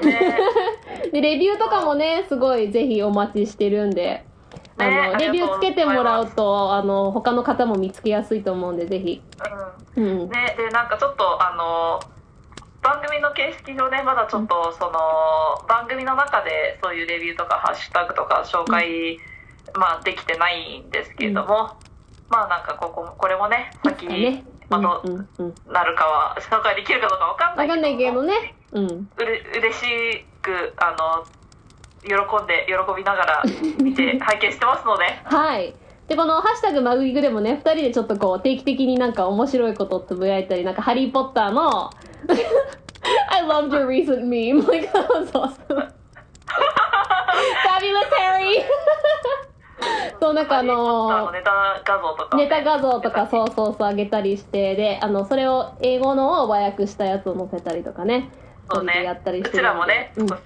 [1.11, 4.23] で、レビューとかもね、すごいぜひお待ちしてるんで、
[4.79, 9.21] あの、ねレビューつけてもらうと、あの、他の方も見つけやすいと思うんで、ぜひ。
[9.49, 10.29] うんうん。
[10.29, 11.99] ね、でなんかちょっとあの
[12.81, 19.19] 番組の形式上ねまだちょっとその番組の中でそういうレビューとかハッシュタグとか紹介、
[19.73, 21.75] まあできてないんですけれども、
[22.29, 24.43] まあなんかこここれもね先にね。
[24.69, 25.55] まうんあどうんうん。
[25.67, 28.55] うなるかは紹介できるかどうかわかんないわかんないけどね。
[28.71, 28.85] うん。
[28.85, 31.25] うれ嬉しくあの
[32.03, 33.43] 喜んで喜びながら
[33.81, 35.73] 見て 拝見してますのではい。
[36.07, 41.89] で、このハッシュタグマグギグでもね、二人でちょっとこう定期的になんか面白いことをつぶやいたり、なんかハリーポッターの
[43.29, 44.65] I loved your recent meme.
[44.67, 45.91] Like, that was awesome.
[47.65, 48.63] Fabulous Harry!
[50.19, 58.29] そう、なんかああののネタ画像とか、ネタ画像とかそうそうそう上げたりして、で、あの、それを英語のを和訳したやつを載せたりとかね。
[58.69, 60.41] そうねやったりしてうちらもね、うん少し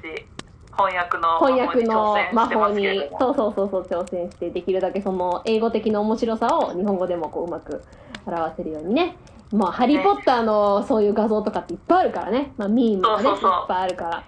[0.72, 7.82] 翻訳の翻訳の魔法にそうそうそうそう挑戦してできるだけその英語的な面白さを日本語でもこううまく
[8.26, 9.16] 表せるようにね。
[9.52, 13.52] まあ「ハリー・ポッター」のそういう画像とかっていっぱいあるからね、まあ、ミームがねそうそうそう。
[13.52, 14.24] いっぱいあるから。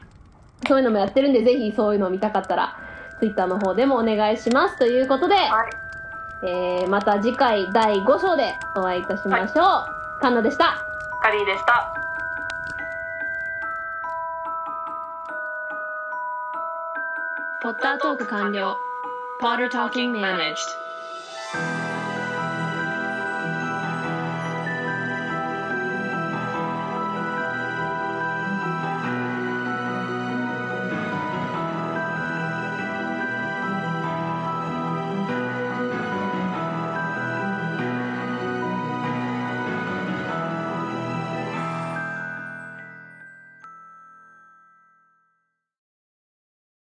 [0.68, 2.78] そういうのもやってるんでぜひそういうのを見たかったら
[3.20, 4.78] Twitter の方でもお願いします。
[4.78, 5.44] ということで、はい。
[6.46, 10.76] えーまた次回第5章でお会いいたしましょう、カンナでした。
[11.22, 12.03] カリーでした
[17.63, 18.77] ポッタートーク完了
[19.41, 20.82] Potter Talking Managed